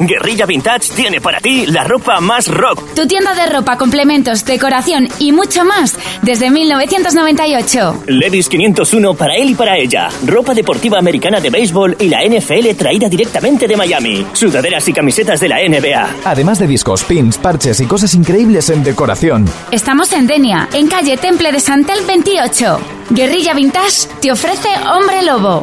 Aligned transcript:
Guerrilla 0.00 0.46
Vintage 0.46 0.92
tiene 0.94 1.20
para 1.20 1.40
ti 1.40 1.66
la 1.66 1.84
ropa 1.84 2.20
más 2.20 2.48
rock. 2.48 2.94
Tu 2.94 3.06
tienda 3.06 3.34
de 3.34 3.44
ropa, 3.46 3.76
complementos, 3.76 4.44
decoración 4.46 5.08
y 5.18 5.32
mucho 5.32 5.64
más 5.64 5.98
desde 6.22 6.48
1998. 6.48 8.04
Levis 8.06 8.48
501 8.48 9.14
para 9.14 9.34
él 9.36 9.50
y 9.50 9.54
para 9.54 9.76
ella. 9.76 10.08
Ropa 10.24 10.54
deportiva 10.54 10.98
americana 10.98 11.38
de 11.40 11.50
béisbol 11.50 11.96
y 11.98 12.08
la 12.08 12.22
NFL 12.24 12.74
traída 12.78 13.08
directamente 13.10 13.66
de 13.68 13.76
Miami. 13.76 14.24
Sudaderas 14.32 14.88
y 14.88 14.92
camisetas 14.94 15.40
de 15.40 15.48
la 15.48 15.56
NBA. 15.58 16.08
Además 16.24 16.58
de 16.60 16.66
discos, 16.66 17.04
pins, 17.04 17.36
parches 17.36 17.80
y 17.80 17.86
cosas 17.86 18.14
increíbles 18.14 18.70
en 18.70 18.82
decoración. 18.82 19.44
Estamos 19.70 20.12
en 20.14 20.26
Denia, 20.26 20.68
en 20.72 20.86
calle 20.86 21.18
Temple 21.18 21.52
de 21.52 21.60
Santel 21.60 21.98
28. 22.06 22.80
Guerrilla 23.10 23.52
Vintage 23.54 24.08
te 24.22 24.32
ofrece 24.32 24.68
Hombre 24.94 25.22
Lobo. 25.24 25.62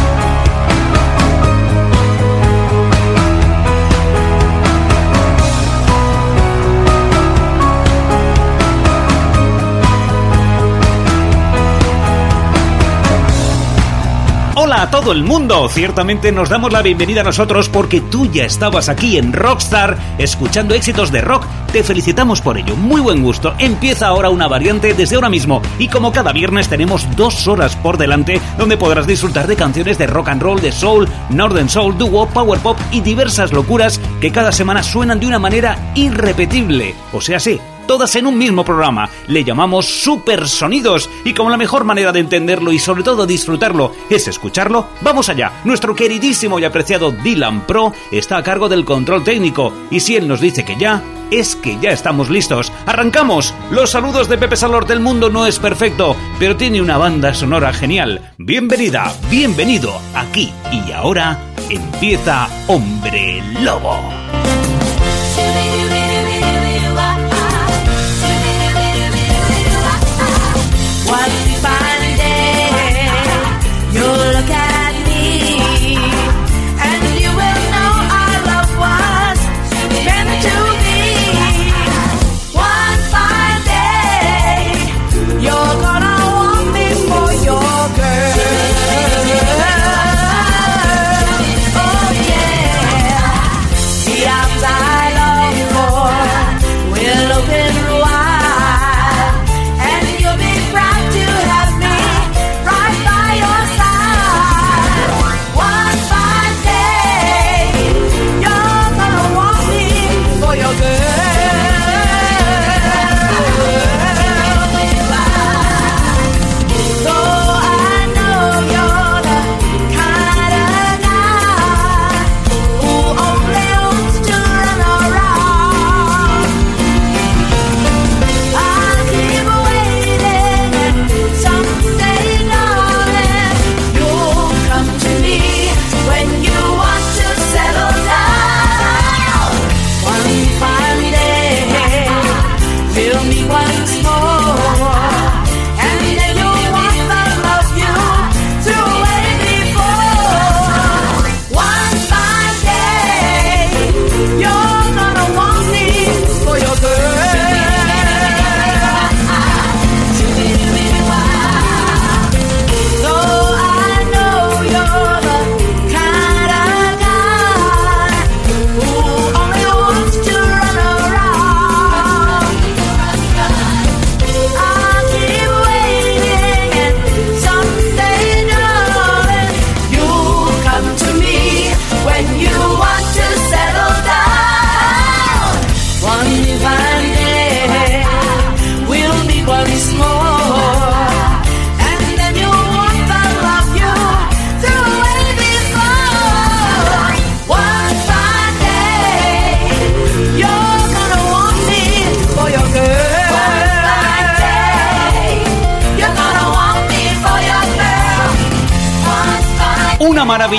Hola 14.71 14.83
a 14.83 14.89
todo 14.89 15.11
el 15.11 15.25
mundo. 15.25 15.67
Ciertamente 15.67 16.31
nos 16.31 16.47
damos 16.47 16.71
la 16.71 16.81
bienvenida 16.81 17.19
a 17.19 17.25
nosotros 17.25 17.67
porque 17.67 17.99
tú 17.99 18.31
ya 18.31 18.45
estabas 18.45 18.87
aquí 18.87 19.17
en 19.17 19.33
Rockstar 19.33 19.97
escuchando 20.17 20.73
éxitos 20.73 21.11
de 21.11 21.19
rock. 21.19 21.45
Te 21.73 21.83
felicitamos 21.83 22.39
por 22.39 22.57
ello. 22.57 22.77
Muy 22.77 23.01
buen 23.01 23.21
gusto. 23.21 23.53
Empieza 23.59 24.07
ahora 24.07 24.29
una 24.29 24.47
variante 24.47 24.93
desde 24.93 25.15
ahora 25.15 25.29
mismo. 25.29 25.61
Y 25.77 25.89
como 25.89 26.13
cada 26.13 26.31
viernes 26.31 26.69
tenemos 26.69 27.05
dos 27.17 27.49
horas 27.49 27.75
por 27.75 27.97
delante 27.97 28.39
donde 28.57 28.77
podrás 28.77 29.05
disfrutar 29.05 29.45
de 29.45 29.57
canciones 29.57 29.97
de 29.97 30.07
rock 30.07 30.29
and 30.29 30.41
roll, 30.41 30.61
de 30.61 30.71
soul, 30.71 31.05
northern 31.29 31.67
soul, 31.67 31.97
duo, 31.97 32.25
power 32.27 32.61
pop 32.61 32.77
y 32.93 33.01
diversas 33.01 33.51
locuras 33.51 33.99
que 34.21 34.31
cada 34.31 34.53
semana 34.53 34.83
suenan 34.83 35.19
de 35.19 35.27
una 35.27 35.37
manera 35.37 35.91
irrepetible. 35.95 36.95
O 37.11 37.19
sea, 37.19 37.41
sí 37.41 37.59
todas 37.91 38.15
en 38.15 38.25
un 38.25 38.37
mismo 38.37 38.63
programa. 38.63 39.09
Le 39.27 39.43
llamamos 39.43 39.85
Super 39.85 40.47
Sonidos 40.47 41.09
y 41.25 41.33
como 41.33 41.49
la 41.49 41.57
mejor 41.57 41.83
manera 41.83 42.13
de 42.13 42.21
entenderlo 42.21 42.71
y 42.71 42.79
sobre 42.79 43.03
todo 43.03 43.27
disfrutarlo 43.27 43.91
es 44.09 44.29
escucharlo, 44.29 44.87
vamos 45.01 45.27
allá. 45.27 45.59
Nuestro 45.65 45.93
queridísimo 45.93 46.57
y 46.57 46.63
apreciado 46.63 47.11
Dylan 47.11 47.67
Pro 47.67 47.91
está 48.09 48.37
a 48.37 48.43
cargo 48.43 48.69
del 48.69 48.85
control 48.85 49.25
técnico 49.25 49.73
y 49.89 49.99
si 49.99 50.15
él 50.15 50.25
nos 50.29 50.39
dice 50.39 50.63
que 50.63 50.77
ya, 50.77 51.03
es 51.31 51.57
que 51.57 51.77
ya 51.81 51.89
estamos 51.89 52.29
listos. 52.29 52.71
¡Arrancamos! 52.85 53.53
Los 53.71 53.89
saludos 53.89 54.29
de 54.29 54.37
Pepe 54.37 54.55
Salor 54.55 54.87
del 54.87 55.01
Mundo 55.01 55.29
no 55.29 55.45
es 55.45 55.59
perfecto, 55.59 56.15
pero 56.39 56.55
tiene 56.55 56.81
una 56.81 56.97
banda 56.97 57.33
sonora 57.33 57.73
genial. 57.73 58.31
Bienvenida, 58.37 59.13
bienvenido 59.29 59.99
aquí 60.15 60.53
y 60.71 60.93
ahora 60.93 61.37
empieza 61.69 62.47
Hombre 62.67 63.43
Lobo. 63.59 64.30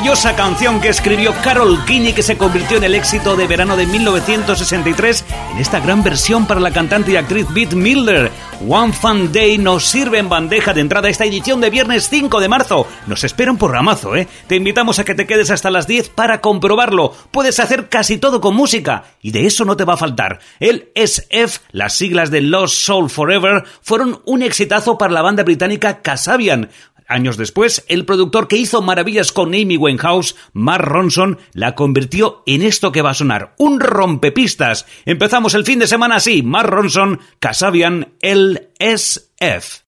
Maravillosa 0.02 0.34
canción 0.34 0.80
que 0.80 0.88
escribió 0.88 1.32
Carol 1.44 1.84
King 1.84 2.08
y 2.08 2.12
que 2.12 2.24
se 2.24 2.36
convirtió 2.36 2.76
en 2.76 2.82
el 2.82 2.96
éxito 2.96 3.36
de 3.36 3.46
verano 3.46 3.76
de 3.76 3.86
1963 3.86 5.24
en 5.52 5.58
esta 5.58 5.78
gran 5.78 6.02
versión 6.02 6.44
para 6.44 6.58
la 6.58 6.72
cantante 6.72 7.12
y 7.12 7.16
actriz 7.16 7.46
Bette 7.54 7.76
Miller. 7.76 8.32
One 8.68 8.92
Fun 8.92 9.32
Day 9.32 9.58
nos 9.58 9.84
sirve 9.84 10.18
en 10.18 10.28
bandeja 10.28 10.74
de 10.74 10.80
entrada 10.80 11.08
esta 11.08 11.24
edición 11.24 11.60
de 11.60 11.70
viernes 11.70 12.08
5 12.08 12.40
de 12.40 12.48
marzo. 12.48 12.86
Nos 13.06 13.22
espera 13.22 13.52
un 13.52 13.58
programazo, 13.58 14.16
¿eh? 14.16 14.26
Te 14.48 14.56
invitamos 14.56 14.98
a 14.98 15.04
que 15.04 15.14
te 15.14 15.26
quedes 15.26 15.50
hasta 15.50 15.70
las 15.70 15.86
10 15.86 16.08
para 16.10 16.40
comprobarlo. 16.40 17.12
Puedes 17.30 17.60
hacer 17.60 17.88
casi 17.88 18.18
todo 18.18 18.40
con 18.40 18.56
música 18.56 19.04
y 19.20 19.30
de 19.30 19.46
eso 19.46 19.64
no 19.64 19.76
te 19.76 19.84
va 19.84 19.94
a 19.94 19.98
faltar. 19.98 20.40
El 20.58 20.90
SF, 20.96 21.60
las 21.70 21.94
siglas 21.94 22.32
de 22.32 22.40
Lost 22.40 22.74
Soul 22.74 23.08
Forever, 23.08 23.64
fueron 23.82 24.20
un 24.26 24.42
exitazo 24.42 24.98
para 24.98 25.12
la 25.12 25.22
banda 25.22 25.44
británica 25.44 26.02
Casabian. 26.02 26.70
Años 27.12 27.36
después, 27.36 27.84
el 27.88 28.06
productor 28.06 28.48
que 28.48 28.56
hizo 28.56 28.80
maravillas 28.80 29.32
con 29.32 29.48
Amy 29.48 29.76
Winehouse, 29.76 30.34
Mark 30.54 30.86
Ronson, 30.86 31.38
la 31.52 31.74
convirtió 31.74 32.42
en 32.46 32.62
esto 32.62 32.90
que 32.90 33.02
va 33.02 33.10
a 33.10 33.14
sonar, 33.14 33.54
un 33.58 33.80
rompepistas. 33.80 34.86
Empezamos 35.04 35.52
el 35.52 35.66
fin 35.66 35.78
de 35.78 35.86
semana 35.86 36.16
así, 36.16 36.42
Mark 36.42 36.70
Ronson, 36.70 37.20
Casabian, 37.38 38.14
LSF. 38.22 39.82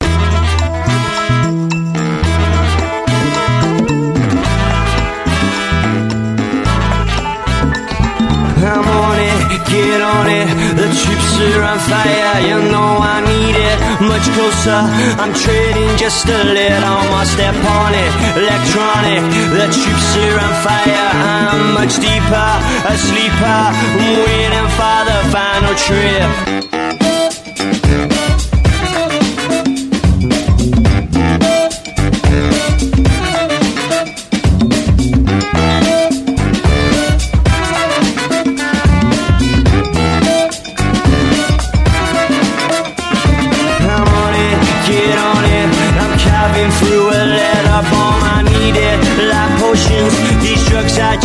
I'm 8.67 8.87
on 8.87 9.19
it, 9.19 9.65
get 9.71 10.03
on 10.03 10.29
it, 10.29 10.77
the 10.77 10.89
chips 10.93 11.41
are 11.41 11.63
on 11.63 11.79
fire, 11.79 12.41
you 12.49 12.71
know 12.71 12.99
I 13.01 13.21
need 13.25 13.57
it. 13.57 13.94
Much 14.15 14.31
closer. 14.31 14.81
I'm 15.19 15.35
trading 15.35 15.91
just 15.97 16.27
a 16.27 16.45
little 16.45 16.99
more 17.11 17.27
step 17.27 17.57
on 17.81 17.91
it. 17.95 18.13
Electronic, 18.39 19.23
the 19.51 19.67
troops 19.75 20.09
are 20.23 20.39
on 20.47 20.55
fire. 20.63 21.11
I'm 21.19 21.75
much 21.75 21.95
deeper, 21.99 22.51
a 22.87 22.95
sleeper. 23.09 23.61
Waiting 24.27 24.69
for 24.79 24.99
the 25.11 25.19
final 25.35 25.75
trip. 25.87 26.84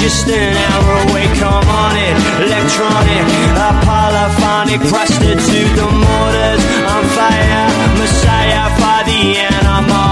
Just 0.09 0.27
an 0.27 0.57
hour 0.57 0.93
away. 1.05 1.25
Come 1.37 1.67
on 1.69 1.95
in, 1.95 2.15
electronic, 2.45 3.25
a 3.67 3.69
polyphonic 3.85 4.81
prostitute. 4.89 5.71
The 5.77 5.87
mortars 6.03 6.63
on 6.93 7.03
fire, 7.15 7.67
messiah 7.99 8.67
for 8.79 8.99
the 9.09 9.19
animals. 9.37 9.89
Ah, 9.91 10.08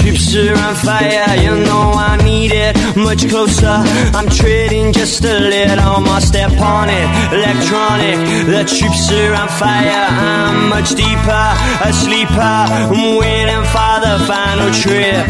are 0.00 0.56
on 0.56 0.74
fire, 0.74 1.36
you 1.42 1.64
know 1.66 1.92
I 1.92 2.16
need 2.24 2.52
it 2.52 2.74
much 2.96 3.28
closer. 3.28 3.76
I'm 4.16 4.28
trading 4.28 4.92
just 4.92 5.24
a 5.24 5.38
little 5.38 6.00
more 6.00 6.20
step 6.20 6.52
on 6.52 6.88
it. 6.88 7.08
Electronic, 7.32 8.18
the 8.46 8.64
troops 8.64 9.12
are 9.12 9.34
on 9.34 9.48
fire. 9.48 10.06
I'm 10.08 10.68
much 10.68 10.90
deeper, 10.94 11.46
a 11.84 11.92
sleeper. 11.92 12.40
I'm 12.40 13.16
waiting 13.16 13.64
for 13.74 13.94
the 14.04 14.14
final 14.26 14.70
trip. 14.82 15.26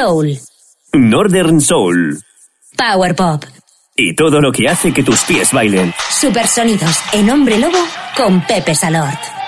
Soul. 0.00 0.38
Northern 0.94 1.60
Soul. 1.60 2.18
Power 2.74 3.14
Pop. 3.14 3.44
Y 3.94 4.14
todo 4.14 4.40
lo 4.40 4.50
que 4.50 4.66
hace 4.66 4.94
que 4.94 5.02
tus 5.02 5.20
pies 5.24 5.52
bailen. 5.52 5.92
Supersonidos 6.08 6.96
en 7.12 7.28
Hombre 7.28 7.58
Lobo 7.58 7.76
con 8.16 8.40
Pepe 8.46 8.74
Salort. 8.74 9.39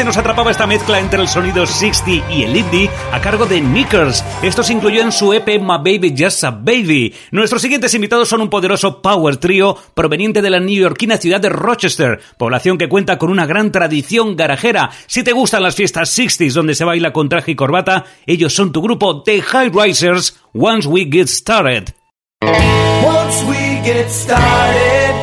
2012 0.00 0.04
nos 0.04 0.16
atrapaba 0.16 0.50
esta 0.50 0.66
mezcla 0.66 0.98
entre 0.98 1.20
el 1.20 1.28
sonido 1.28 1.66
60 1.66 2.32
y 2.32 2.44
el 2.44 2.56
indie 2.56 2.90
a 3.12 3.20
cargo 3.20 3.44
de 3.44 3.60
Nickers. 3.60 4.24
Esto 4.42 4.62
se 4.62 4.72
incluyó 4.72 5.02
en 5.02 5.12
su 5.12 5.32
EP 5.32 5.60
My 5.60 5.76
Baby 5.76 6.14
Just 6.16 6.44
a 6.44 6.50
Baby. 6.50 7.14
Nuestros 7.30 7.60
siguientes 7.60 7.92
invitados 7.94 8.28
son 8.28 8.40
un 8.40 8.48
poderoso 8.48 9.02
power 9.02 9.36
trio 9.36 9.76
proveniente 9.94 10.42
de 10.42 10.50
la 10.50 10.60
neoyorquina 10.60 11.18
ciudad 11.18 11.40
de 11.40 11.50
Rochester, 11.50 12.20
población 12.38 12.78
que 12.78 12.88
cuenta 12.88 13.18
con 13.18 13.30
una 13.30 13.46
gran 13.46 13.72
tradición 13.72 14.36
garajera. 14.36 14.90
Si 15.06 15.22
te 15.22 15.32
gustan 15.32 15.62
las 15.62 15.76
fiestas 15.76 16.16
60s 16.16 16.52
donde 16.52 16.74
se 16.74 16.84
baila 16.84 17.12
con 17.12 17.28
traje 17.28 17.52
y 17.52 17.56
corbata, 17.56 18.06
ellos 18.26 18.54
son 18.54 18.72
tu 18.72 18.80
grupo 18.82 19.22
The 19.22 19.42
High 19.42 19.70
Risers 19.70 20.40
Once 20.54 20.88
We 20.88 21.08
Get 21.10 21.28
Started. 21.28 21.94
Once 22.42 23.44
we 23.44 23.82
get 23.84 24.08
started, 24.08 25.14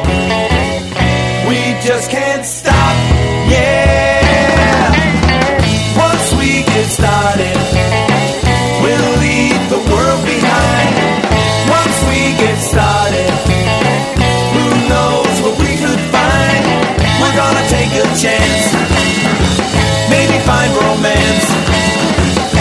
we 1.47 1.57
just 1.83 2.11
can't 2.11 2.45
stop. 2.45 2.76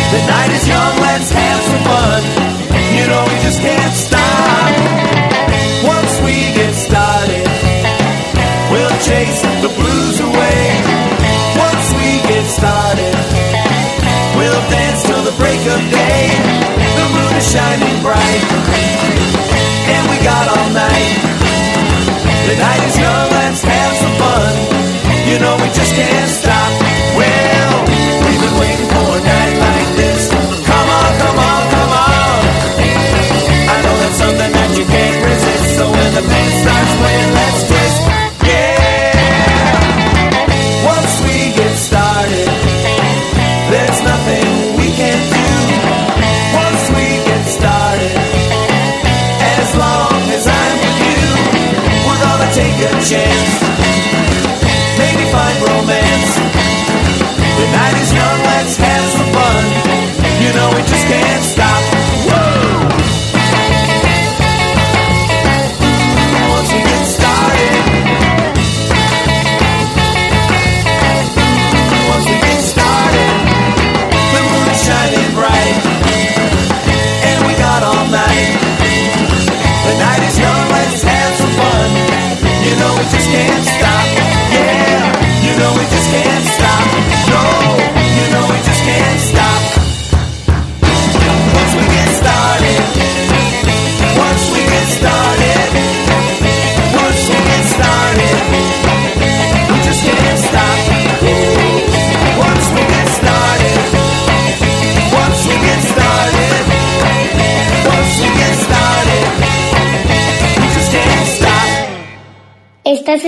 The 0.07 0.23
night 0.23 0.53
is 0.55 0.69
young, 0.69 0.95
let's 1.03 1.31
have 1.35 1.61
some 1.67 1.83
fun. 1.83 2.23
You 2.95 3.05
know 3.11 3.27
we 3.27 3.37
just 3.43 3.61
can't 3.61 3.95
stop. 3.95 4.71
Once 5.83 6.15
we 6.23 6.55
get 6.55 6.73
started, 6.79 7.51
we'll 8.71 8.97
chase 9.03 9.43
the 9.67 9.71
blues 9.75 10.19
away. 10.23 10.63
Once 11.59 11.87
we 11.99 12.23
get 12.31 12.47
started, 12.47 13.15
we'll 14.39 14.63
dance 14.71 15.03
till 15.03 15.27
the 15.27 15.35
break 15.43 15.59
of 15.75 15.81
day. 15.91 16.23
The 16.79 17.07
moon 17.11 17.33
is 17.35 17.47
shining 17.51 17.99
bright, 18.01 18.47
and 19.91 20.03
we 20.07 20.17
got 20.23 20.47
all 20.55 20.71
night. 20.71 21.19
The 22.47 22.57
night 22.57 22.83
is 22.87 22.97
young, 22.97 23.27
let's 23.43 23.63
have 23.63 23.95
some 23.99 24.15
fun. 24.23 24.55
You 25.27 25.43
know 25.43 25.59
we 25.59 25.69
just 25.75 25.93
can't 25.99 26.31
stop. 26.31 26.46
Yeah. 53.09 53.66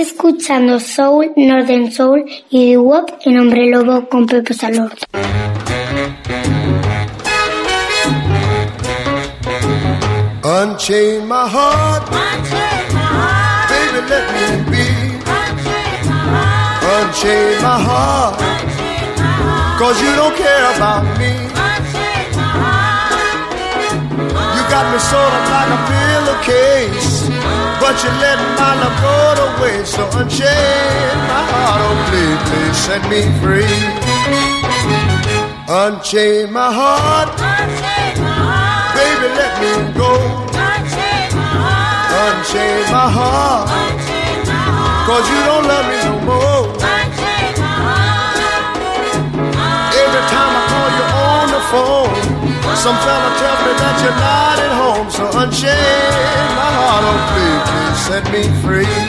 Escuchando 0.01 0.79
Soul, 0.79 1.33
Northern 1.35 1.91
Soul 1.91 2.25
y 2.49 2.71
The 2.71 2.77
Wop 2.77 3.11
en 3.25 3.39
Hombre 3.39 3.69
Lobo 3.69 4.07
con 4.07 4.25
Pepe 4.25 4.53
Salor. 4.53 4.91
Unchain 10.43 11.27
my 11.27 11.47
heart. 11.47 12.09
Baby, 13.69 13.99
let 14.09 14.25
me 14.33 14.71
be. 14.71 14.85
Unchain 16.81 17.61
my 17.61 17.77
heart. 17.83 18.39
Cause 19.77 20.01
you 20.01 20.15
don't 20.15 20.35
care 20.35 20.75
about 20.75 21.03
me. 21.19 21.31
You 24.55 24.63
got 24.69 24.85
me 24.91 24.99
sort 24.99 25.33
of 25.37 25.43
like 25.53 25.69
a 25.69 25.79
pillowcase. 25.89 27.28
But 27.89 28.03
you 28.03 28.11
let 28.21 28.37
my 28.53 28.71
love 28.81 28.97
go 29.01 29.15
to 29.39 29.47
waste. 29.63 29.95
So 29.95 30.03
unchain 30.19 31.17
my 31.25 31.41
heart. 31.49 31.81
Oh, 31.81 31.97
please, 32.07 32.41
please 32.47 32.77
set 32.85 33.01
me 33.09 33.21
free. 33.41 33.77
Unchain 35.67 36.53
my 36.53 36.69
heart. 36.71 37.29
Baby, 38.93 39.27
let 39.41 39.53
me 39.57 39.71
go. 39.97 40.13
Unchain 42.25 42.85
my 42.93 43.09
heart. 43.17 43.69
Cause 45.07 45.25
you 45.31 45.39
don't 45.49 45.65
love 45.65 45.85
me 45.89 45.97
no 46.05 46.13
more. 46.29 46.78
Some 52.79 52.95
fella 53.03 53.29
tells 53.43 53.59
me 53.67 53.73
that 53.83 53.95
you're 54.03 54.19
not 54.23 54.57
at 54.65 54.73
home. 54.81 55.07
So 55.11 55.23
unchain 55.41 56.47
my 56.55 56.69
heart, 56.79 57.03
oh 57.11 57.19
please, 57.31 57.63
please 57.67 57.99
set 58.07 58.23
me 58.31 58.43
free. 58.63 58.99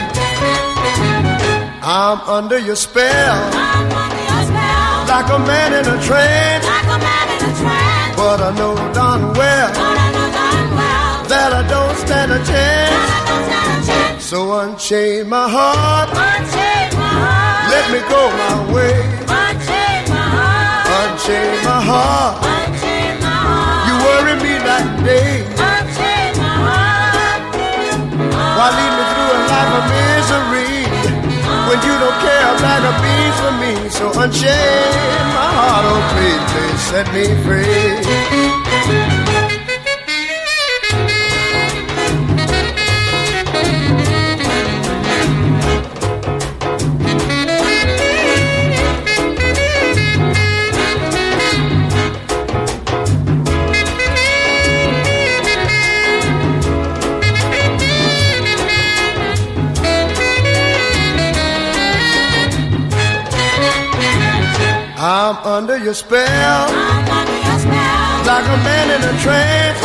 I'm 1.81 2.19
under 2.27 2.59
your 2.59 2.75
spell, 2.75 3.37
like 5.07 5.29
a 5.31 5.39
man 5.39 5.71
in 5.79 5.85
a 5.87 5.97
trance. 6.03 6.65
But 8.19 8.39
I 8.41 8.51
know 8.59 8.75
darn 8.93 9.33
well 9.39 9.71
that 11.31 11.51
I 11.53 11.63
don't 11.73 11.95
stand 12.03 12.31
a 12.33 12.39
chance. 12.43 14.23
So 14.23 14.51
unchain 14.59 15.29
my 15.29 15.47
heart, 15.49 16.09
let 17.71 17.85
me 17.93 17.99
go 18.11 18.21
my 18.43 18.73
way. 18.73 18.99
Unchain 21.01 21.63
my 21.63 21.79
heart, 21.89 22.35
you 22.75 22.80
Why 28.61 28.69
lead 28.77 28.93
me 28.93 29.03
through 29.09 29.31
a 29.33 29.39
life 29.49 29.73
of 29.79 29.85
misery 29.89 30.73
when 31.65 31.79
you 31.81 31.93
don't 31.97 32.17
care 32.21 32.45
a 32.45 32.55
bag 32.61 32.83
of 32.89 32.95
beans 33.01 33.37
for 33.41 33.53
me? 33.57 33.73
So 33.89 34.05
unchain 34.21 35.25
my 35.33 35.49
heart, 35.57 35.85
oh 35.89 36.01
please, 36.13 36.43
please 36.53 36.81
set 36.91 37.07
me 37.11 37.25
free. 37.41 38.40
I'm 65.31 65.39
under 65.45 65.77
your 65.77 65.93
spell. 65.93 66.67
Like 68.27 68.47
a 68.51 68.57
man 68.67 68.87
in 68.91 69.01
a 69.07 69.15
trance. 69.23 69.79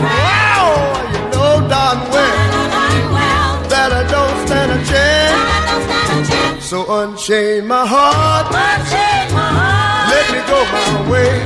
Wow, 0.00 0.72
you 1.12 1.20
know 1.36 1.68
darn 1.68 1.98
well 2.08 3.60
that 3.68 3.92
I 3.92 4.02
don't 4.08 4.38
stand 4.48 4.72
a 4.72 4.80
chance. 4.88 6.64
So 6.64 6.78
unchain 6.88 7.66
my 7.66 7.84
heart. 7.86 8.48
Let 10.12 10.24
me 10.32 10.40
go 10.48 10.64
my 10.72 11.10
way. 11.12 11.44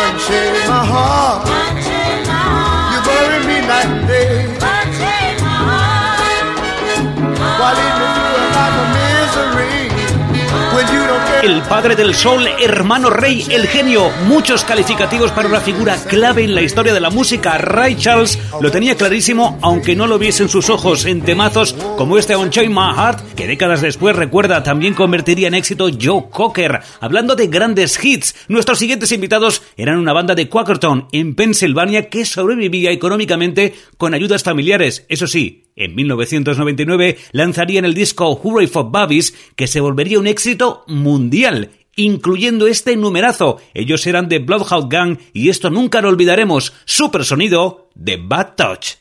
Unchain 0.00 0.54
my 0.72 0.82
heart. 0.92 1.44
You 2.92 2.98
bury 3.04 3.38
me 3.48 3.60
night 3.68 3.84
and 3.84 4.08
day. 4.08 4.48
Why 7.60 7.70
lead 7.76 7.94
me 8.00 8.00
through 8.00 8.00
a 8.00 8.01
El 11.42 11.60
padre 11.62 11.96
del 11.96 12.14
sol, 12.14 12.46
hermano 12.60 13.10
rey, 13.10 13.44
el 13.50 13.66
genio. 13.66 14.10
Muchos 14.28 14.62
calificativos 14.62 15.32
para 15.32 15.48
una 15.48 15.60
figura 15.60 15.96
clave 16.08 16.44
en 16.44 16.54
la 16.54 16.62
historia 16.62 16.94
de 16.94 17.00
la 17.00 17.10
música. 17.10 17.58
Ray 17.58 17.96
Charles 17.96 18.38
lo 18.60 18.70
tenía 18.70 18.96
clarísimo, 18.96 19.58
aunque 19.60 19.96
no 19.96 20.06
lo 20.06 20.20
viese 20.20 20.44
en 20.44 20.48
sus 20.48 20.70
ojos, 20.70 21.04
en 21.04 21.22
temazos 21.22 21.72
como 21.96 22.16
este 22.16 22.36
Unchain 22.36 22.70
My 22.70 22.94
Heart, 22.94 23.34
que 23.34 23.48
décadas 23.48 23.80
después, 23.80 24.14
recuerda, 24.14 24.62
también 24.62 24.94
convertiría 24.94 25.48
en 25.48 25.54
éxito 25.54 25.88
Joe 26.00 26.26
Cocker. 26.30 26.80
Hablando 27.00 27.34
de 27.34 27.48
grandes 27.48 28.02
hits, 28.02 28.36
nuestros 28.46 28.78
siguientes 28.78 29.10
invitados 29.10 29.62
eran 29.76 29.98
una 29.98 30.12
banda 30.12 30.36
de 30.36 30.48
Quakertown, 30.48 31.08
en 31.10 31.34
Pensilvania, 31.34 32.08
que 32.08 32.24
sobrevivía 32.24 32.92
económicamente 32.92 33.74
con 33.98 34.14
ayudas 34.14 34.44
familiares. 34.44 35.06
Eso 35.08 35.26
sí, 35.26 35.61
en 35.76 35.94
1999 35.94 37.18
lanzarían 37.32 37.84
el 37.84 37.94
disco 37.94 38.34
Hooray 38.34 38.66
for 38.66 38.90
Babies, 38.90 39.34
que 39.56 39.66
se 39.66 39.80
volvería 39.80 40.18
un 40.18 40.26
éxito 40.26 40.84
mundial, 40.86 41.70
incluyendo 41.96 42.66
este 42.66 42.96
numerazo. 42.96 43.60
Ellos 43.74 44.06
eran 44.06 44.28
de 44.28 44.38
Bloodhound 44.38 44.92
Gang 44.92 45.18
y 45.32 45.48
esto 45.48 45.70
nunca 45.70 46.00
lo 46.00 46.08
olvidaremos, 46.08 46.72
super 46.84 47.24
sonido 47.24 47.88
de 47.94 48.16
Bad 48.16 48.54
Touch. 48.56 48.96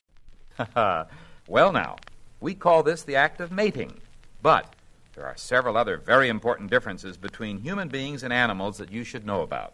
well, 1.47 1.71
now, 1.71 1.95
we 2.39 2.53
call 2.53 2.83
this 2.83 3.03
the 3.03 3.15
act 3.15 3.41
of 3.41 3.51
mating. 3.51 3.93
But 4.41 4.65
there 5.15 5.25
are 5.25 5.37
several 5.37 5.77
other 5.77 5.97
very 5.97 6.29
important 6.29 6.71
differences 6.71 7.17
between 7.17 7.59
human 7.59 7.89
beings 7.89 8.23
and 8.23 8.33
animals 8.33 8.77
that 8.77 8.91
you 8.91 9.03
should 9.03 9.25
know 9.25 9.41
about. 9.41 9.73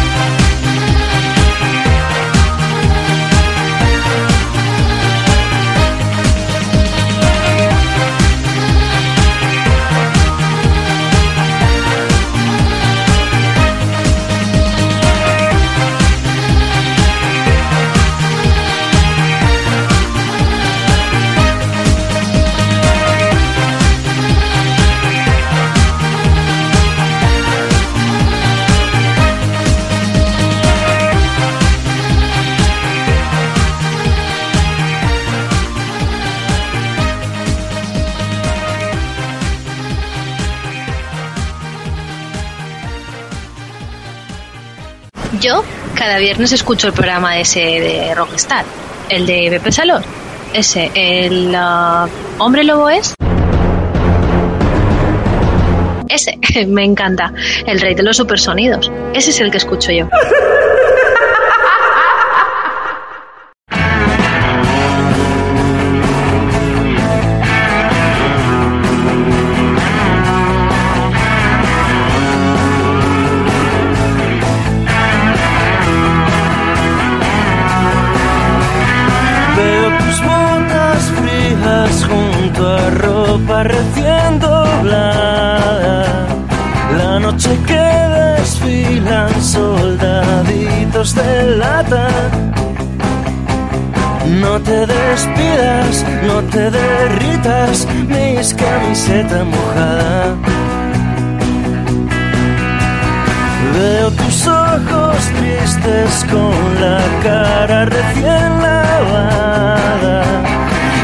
Cada 46.11 46.19
viernes 46.19 46.51
escucho 46.51 46.87
el 46.87 46.93
programa 46.93 47.39
ese 47.39 47.61
de 47.61 48.13
Rockstar, 48.13 48.65
el 49.07 49.25
de 49.25 49.47
Pepe 49.49 49.71
Salón. 49.71 50.03
Ese, 50.53 50.91
el 50.93 51.55
ah, 51.55 52.05
hombre 52.37 52.65
lobo 52.65 52.89
es. 52.89 53.13
Ese, 56.09 56.37
me 56.67 56.83
encanta. 56.83 57.31
El 57.65 57.79
rey 57.79 57.95
de 57.95 58.03
los 58.03 58.17
supersonidos. 58.17 58.91
Ese 59.13 59.29
es 59.29 59.39
el 59.39 59.51
que 59.51 59.57
escucho 59.59 59.93
yo. 59.93 60.09
mojada. 99.11 100.35
Veo 103.73 104.11
tus 104.11 104.47
ojos 104.47 105.17
tristes 105.37 106.25
con 106.31 106.55
la 106.79 107.01
cara 107.21 107.85
recién 107.85 108.61
lavada. 108.61 110.23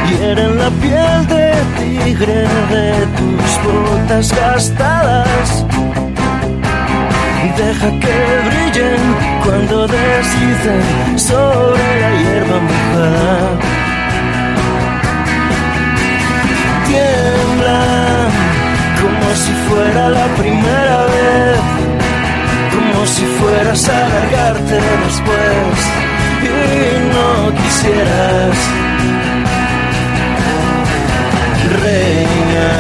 Hieren 0.10 0.58
la 0.58 0.70
piel 0.82 1.28
de 1.28 1.54
tigre 1.78 2.48
de 2.70 3.06
tus 3.18 3.50
botas 3.66 4.34
gastadas. 4.34 5.66
Deja 7.58 7.90
que 8.00 8.18
brillen 8.48 9.02
cuando 9.44 9.88
deslicen 9.88 11.18
sobre 11.18 12.02
la 12.02 12.12
hierba 12.22 12.60
mojada. 12.60 13.77
Fuera 19.70 20.10
la 20.10 20.28
primera 20.36 20.98
vez 21.16 21.60
como 22.74 23.06
si 23.06 23.26
fueras 23.40 23.90
a 23.90 24.08
largarte 24.10 24.76
después 25.06 25.78
y 26.44 26.54
no 27.14 27.54
quisieras. 27.60 28.58
Reina 31.84 32.72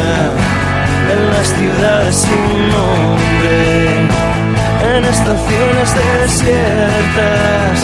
en 1.14 1.22
las 1.34 1.48
ciudades 1.58 2.16
sin 2.16 2.70
nombre, 2.76 3.56
en 4.96 5.06
estaciones 5.06 5.90
desiertas, 6.04 7.76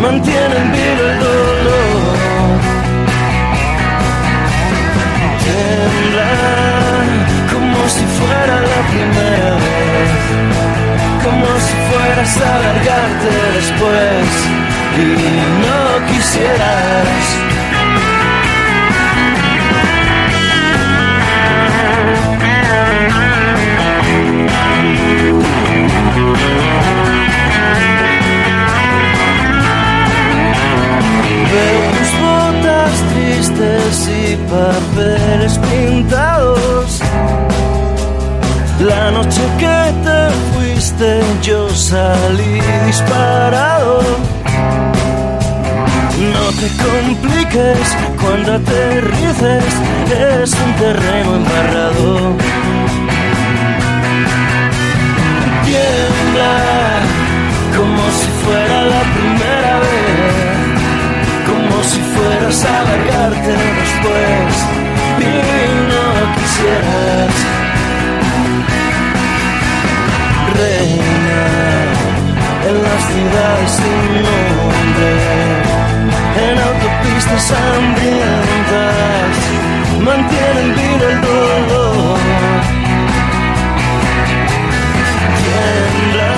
mantienen 0.00 0.72
vivo 0.72 1.02
el 1.10 1.18
dolor. 1.18 2.20
Tiembla 5.42 6.69
la 8.62 8.80
primera 8.88 9.50
vez 9.64 10.10
como 11.24 11.46
si 11.66 11.74
fueras 11.90 12.36
a 12.40 12.58
largarte 12.58 13.30
después 13.54 14.26
y 14.96 15.08
no 15.64 16.06
quisieras. 16.06 17.49
Salí 41.90 42.60
disparado. 42.86 44.00
No 46.34 46.44
te 46.60 46.68
compliques 46.84 47.86
cuando 48.20 48.54
aterrices, 48.54 49.64
es 50.38 50.50
un 50.64 50.72
terreno 50.84 51.30
embarrado. 51.40 52.36
Tiembla 55.66 56.56
como 57.76 58.02
si 58.18 58.28
fuera 58.42 58.76
la 58.94 59.02
primera 59.16 59.74
vez, 59.84 60.34
como 61.50 61.82
si 61.90 62.00
fueras 62.14 62.64
a 62.64 62.76
largarte 62.88 63.52
después 63.80 64.52
y 65.18 65.32
no 65.90 66.04
quisieras. 66.36 67.60
las 70.60 71.09
sin 73.12 74.22
nombre, 74.22 75.10
en 76.46 76.56
autopistas 76.58 77.52
hambrientas, 77.52 79.34
mantienen 80.00 80.68
vivo 80.76 81.04
el 81.08 81.20
dolor. 81.20 82.18
Tiembla 85.40 86.32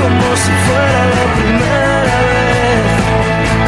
como 0.00 0.26
si 0.36 0.52
fuera 0.66 1.00
la 1.16 1.26
primera 1.38 2.18
vez, 2.28 2.84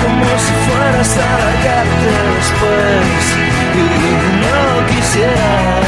como 0.02 0.28
si 0.44 0.54
fueras 0.66 1.10
a 1.16 1.28
largarte 1.42 2.08
después 2.36 3.22
y 3.74 3.88
no 4.42 4.58
quisieras. 4.88 5.87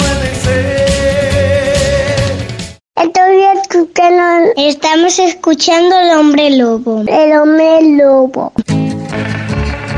Estamos 4.57 5.19
escuchando 5.19 5.95
el 5.99 6.17
hombre 6.17 6.57
lobo. 6.57 7.03
El 7.07 7.37
hombre 7.37 7.97
lobo. 7.97 8.53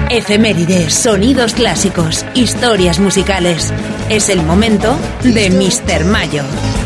Efemérides, 0.10 0.94
sonidos 0.94 1.54
clásicos, 1.54 2.26
historias 2.36 3.00
musicales. 3.00 3.74
Es 4.10 4.30
el 4.30 4.44
momento 4.44 4.96
de 5.24 5.50
Mr. 5.50 6.06
Mayo. 6.06 6.44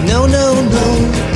No, 0.07 0.27
no, 0.27 0.53
no. 0.53 1.27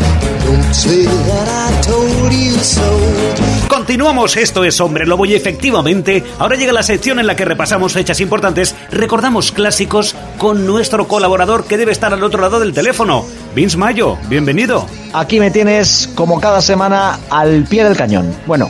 Don't 0.46 0.74
say 0.74 1.04
that 1.06 1.48
I 1.48 1.82
told 1.82 2.32
you 2.32 2.54
so. 2.62 3.61
Continuamos, 3.72 4.36
esto 4.36 4.66
es 4.66 4.82
Hombre 4.82 5.06
Lobo 5.06 5.26
y 5.26 5.34
efectivamente, 5.34 6.26
ahora 6.40 6.58
llega 6.58 6.74
la 6.74 6.84
sección 6.84 7.20
en 7.20 7.26
la 7.26 7.38
que 7.38 7.46
repasamos 7.46 7.94
fechas 7.94 8.20
importantes, 8.20 8.76
recordamos 8.92 9.54
clásicos 9.54 10.14
con 10.38 10.68
nuestro 10.68 11.08
colaborador 11.08 11.64
que 11.64 11.78
debe 11.78 11.94
estar 11.94 12.14
al 12.14 12.22
otro 12.22 12.42
lado 12.42 12.60
del 12.60 12.74
teléfono. 12.74 13.24
Vince 13.56 13.78
Mayo, 13.78 14.18
bienvenido. 14.28 14.86
Aquí 15.14 15.40
me 15.40 15.52
tienes, 15.52 16.10
como 16.16 16.42
cada 16.42 16.60
semana, 16.60 17.18
al 17.30 17.64
pie 17.64 17.86
del 17.86 17.96
cañón. 17.96 18.36
Bueno, 18.46 18.70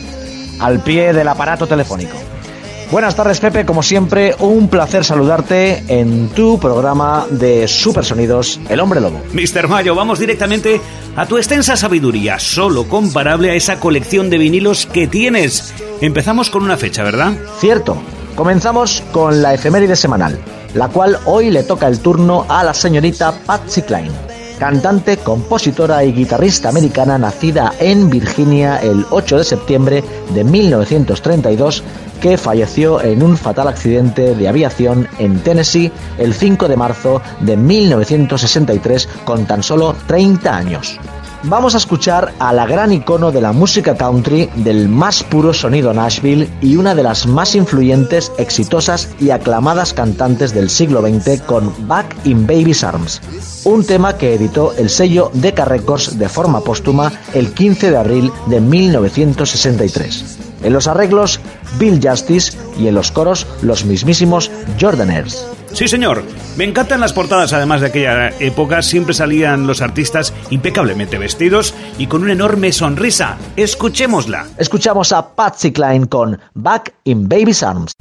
al 0.59 0.83
pie 0.83 1.13
del 1.13 1.27
aparato 1.29 1.65
telefónico. 1.65 2.15
Buenas 2.91 3.15
tardes, 3.15 3.39
Pepe. 3.39 3.65
Como 3.65 3.83
siempre, 3.83 4.35
un 4.39 4.67
placer 4.67 5.05
saludarte 5.05 5.81
en 5.87 6.27
tu 6.27 6.59
programa 6.59 7.25
de 7.29 7.65
Supersonidos, 7.65 8.59
El 8.67 8.81
Hombre 8.81 8.99
Lobo. 8.99 9.21
Mr. 9.31 9.69
Mayo, 9.69 9.95
vamos 9.95 10.19
directamente 10.19 10.81
a 11.15 11.25
tu 11.25 11.37
extensa 11.37 11.77
sabiduría, 11.77 12.37
solo 12.37 12.89
comparable 12.89 13.49
a 13.49 13.53
esa 13.55 13.79
colección 13.79 14.29
de 14.29 14.37
vinilos 14.37 14.87
que 14.87 15.07
tienes. 15.07 15.73
Empezamos 16.01 16.49
con 16.49 16.63
una 16.63 16.75
fecha, 16.75 17.01
¿verdad? 17.01 17.31
Cierto. 17.59 17.95
Comenzamos 18.35 19.01
con 19.13 19.41
la 19.41 19.53
efeméride 19.53 19.95
semanal, 19.95 20.37
la 20.73 20.89
cual 20.89 21.17
hoy 21.23 21.49
le 21.49 21.63
toca 21.63 21.87
el 21.87 21.99
turno 21.99 22.45
a 22.49 22.61
la 22.61 22.73
señorita 22.73 23.31
Patsy 23.45 23.83
Cline, 23.83 24.11
cantante, 24.59 25.15
compositora 25.15 26.03
y 26.03 26.11
guitarrista 26.11 26.67
americana 26.67 27.17
nacida 27.17 27.71
en 27.79 28.09
Virginia 28.09 28.79
el 28.81 29.05
8 29.09 29.37
de 29.37 29.43
septiembre 29.45 30.03
de 30.33 30.43
1932, 30.43 31.83
que 32.21 32.37
falleció 32.37 33.01
en 33.01 33.21
un 33.23 33.35
fatal 33.35 33.67
accidente 33.67 34.35
de 34.35 34.47
aviación 34.47 35.07
en 35.19 35.39
Tennessee 35.39 35.91
el 36.17 36.33
5 36.33 36.69
de 36.69 36.77
marzo 36.77 37.21
de 37.41 37.57
1963 37.57 39.09
con 39.25 39.45
tan 39.45 39.63
solo 39.63 39.95
30 40.07 40.55
años. 40.55 40.99
Vamos 41.43 41.73
a 41.73 41.79
escuchar 41.79 42.33
a 42.37 42.53
la 42.53 42.67
gran 42.67 42.93
icono 42.93 43.31
de 43.31 43.41
la 43.41 43.51
música 43.51 43.97
country 43.97 44.47
del 44.57 44.87
más 44.87 45.23
puro 45.23 45.55
sonido 45.55 45.91
Nashville 45.91 46.47
y 46.61 46.75
una 46.75 46.93
de 46.93 47.01
las 47.01 47.25
más 47.25 47.55
influyentes, 47.55 48.31
exitosas 48.37 49.09
y 49.19 49.31
aclamadas 49.31 49.93
cantantes 49.93 50.53
del 50.53 50.69
siglo 50.69 51.01
XX 51.01 51.41
con 51.41 51.73
Back 51.87 52.15
in 52.25 52.45
Baby's 52.45 52.83
Arms, 52.83 53.21
un 53.63 53.83
tema 53.83 54.17
que 54.17 54.35
editó 54.35 54.73
el 54.73 54.91
sello 54.91 55.31
Decca 55.33 55.65
Records 55.65 56.19
de 56.19 56.29
forma 56.29 56.61
póstuma 56.61 57.11
el 57.33 57.51
15 57.53 57.89
de 57.89 57.97
abril 57.97 58.31
de 58.45 58.61
1963. 58.61 60.37
En 60.63 60.73
los 60.73 60.87
arreglos, 60.87 61.39
Bill 61.79 61.99
Justice 62.01 62.57
y 62.77 62.87
en 62.87 62.95
los 62.95 63.11
coros, 63.11 63.47
los 63.61 63.85
mismísimos 63.85 64.51
Jordaners. 64.79 65.45
Sí, 65.73 65.87
señor. 65.87 66.23
Me 66.57 66.65
encantan 66.65 66.99
las 66.99 67.13
portadas, 67.13 67.53
además 67.53 67.81
de 67.81 67.87
aquella 67.87 68.29
época, 68.39 68.81
siempre 68.81 69.13
salían 69.13 69.67
los 69.67 69.81
artistas 69.81 70.33
impecablemente 70.49 71.17
vestidos 71.17 71.73
y 71.97 72.07
con 72.07 72.23
una 72.23 72.33
enorme 72.33 72.71
sonrisa. 72.71 73.37
Escuchémosla. 73.55 74.47
Escuchamos 74.57 75.13
a 75.13 75.33
Patsy 75.33 75.71
Cline 75.71 76.07
con 76.07 76.39
Back 76.53 76.93
in 77.05 77.29
Baby's 77.29 77.63
Arms. 77.63 77.93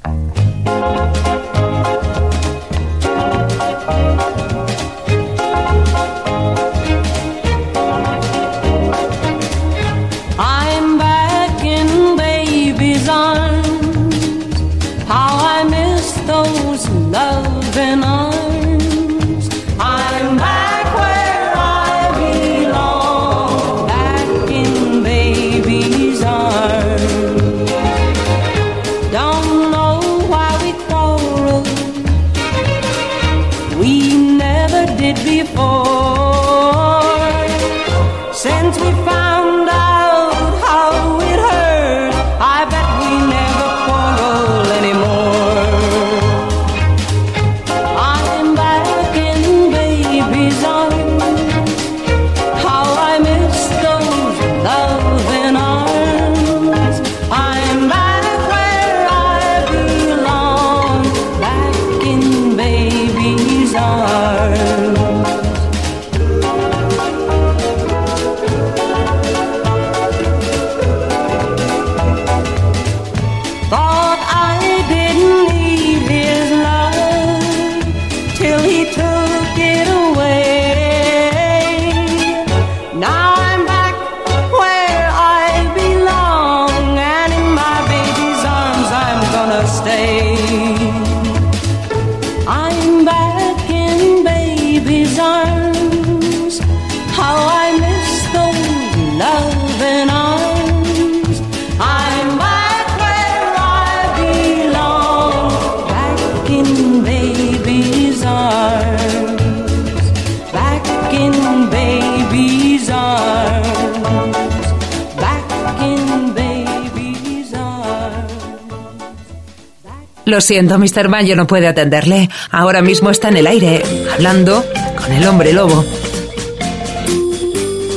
Lo 120.41 120.47
siento, 120.47 120.79
Mr. 120.79 121.07
Mayo 121.07 121.35
no 121.35 121.45
puede 121.45 121.67
atenderle. 121.67 122.27
Ahora 122.49 122.81
mismo 122.81 123.11
está 123.11 123.29
en 123.29 123.37
el 123.37 123.45
aire, 123.45 123.83
hablando 124.11 124.65
con 124.97 125.13
el 125.13 125.23
hombre 125.27 125.53
lobo. 125.53 125.85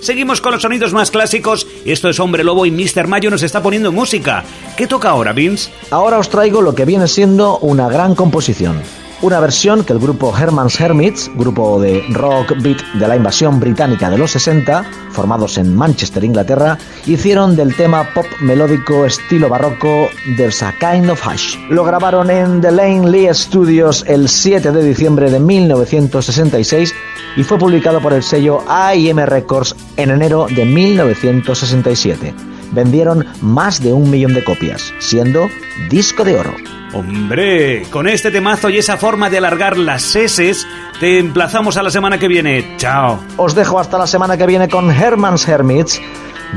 Seguimos 0.02 0.42
con 0.42 0.52
los 0.52 0.61
sonidos 0.61 0.92
más 0.92 1.11
clásicos. 1.11 1.66
Esto 1.87 2.11
es 2.11 2.20
Hombre 2.20 2.44
Lobo 2.44 2.66
y 2.66 2.70
Mr. 2.70 3.07
Mayo 3.07 3.30
nos 3.30 3.42
está 3.42 3.62
poniendo 3.62 3.92
música. 3.92 4.44
¿Qué 4.76 4.87
toca 4.87 5.09
ahora, 5.09 5.33
Vince? 5.33 5.70
Ahora 5.90 6.18
os 6.18 6.28
traigo 6.28 6.61
lo 6.61 6.74
que 6.74 6.85
viene 6.85 7.09
siendo 7.09 7.57
una 7.61 7.88
gran 7.88 8.14
composición. 8.14 8.83
Una 9.24 9.40
versión 9.40 9.84
que 9.84 9.94
el 9.94 9.98
grupo 9.98 10.37
Herman's 10.37 10.78
Hermits, 10.78 11.30
grupo 11.34 11.80
de 11.80 12.04
rock 12.10 12.52
beat 12.60 12.82
de 12.92 13.08
la 13.08 13.16
invasión 13.16 13.58
británica 13.58 14.10
de 14.10 14.18
los 14.18 14.32
60, 14.32 14.84
formados 15.12 15.56
en 15.56 15.74
Manchester, 15.74 16.22
Inglaterra, 16.24 16.76
hicieron 17.06 17.56
del 17.56 17.74
tema 17.74 18.12
pop 18.12 18.26
melódico 18.42 19.06
estilo 19.06 19.48
barroco 19.48 20.10
There's 20.37 20.62
a 20.62 20.74
Kind 20.78 21.08
of 21.08 21.26
Hush. 21.26 21.56
Lo 21.70 21.84
grabaron 21.84 22.30
en 22.30 22.60
The 22.60 22.70
Lane 22.70 23.10
Lee 23.10 23.32
Studios 23.32 24.04
el 24.06 24.28
7 24.28 24.72
de 24.72 24.84
diciembre 24.84 25.30
de 25.30 25.40
1966 25.40 26.94
y 27.38 27.44
fue 27.44 27.58
publicado 27.58 28.02
por 28.02 28.12
el 28.12 28.22
sello 28.22 28.62
AIM 28.68 29.20
Records 29.20 29.74
en 29.96 30.10
enero 30.10 30.48
de 30.54 30.66
1967. 30.66 32.34
Vendieron 32.72 33.24
más 33.40 33.82
de 33.82 33.94
un 33.94 34.10
millón 34.10 34.34
de 34.34 34.44
copias, 34.44 34.92
siendo 34.98 35.48
disco 35.88 36.24
de 36.24 36.37
oro. 36.37 36.52
Hombre, 36.94 37.83
con 37.90 38.09
este 38.09 38.30
temazo 38.30 38.70
y 38.70 38.78
esa 38.78 38.96
forma 38.96 39.28
de 39.28 39.38
alargar 39.38 39.76
las 39.76 40.14
S, 40.14 40.54
te 41.00 41.18
emplazamos 41.18 41.76
a 41.76 41.83
la 41.83 41.90
semana 41.90 42.18
que 42.18 42.28
viene. 42.28 42.76
Chao. 42.76 43.18
Os 43.37 43.54
dejo 43.54 43.80
hasta 43.80 43.98
la 43.98 44.07
semana 44.07 44.37
que 44.37 44.46
viene 44.46 44.68
con 44.68 44.90
Herman's 44.90 45.48
Hermits. 45.48 46.00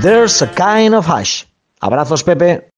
There's 0.02 0.42
a 0.44 0.48
kind 0.54 0.94
of 0.94 1.08
hush. 1.10 1.44
Abrazos, 1.80 2.24
Pepe. 2.24 2.70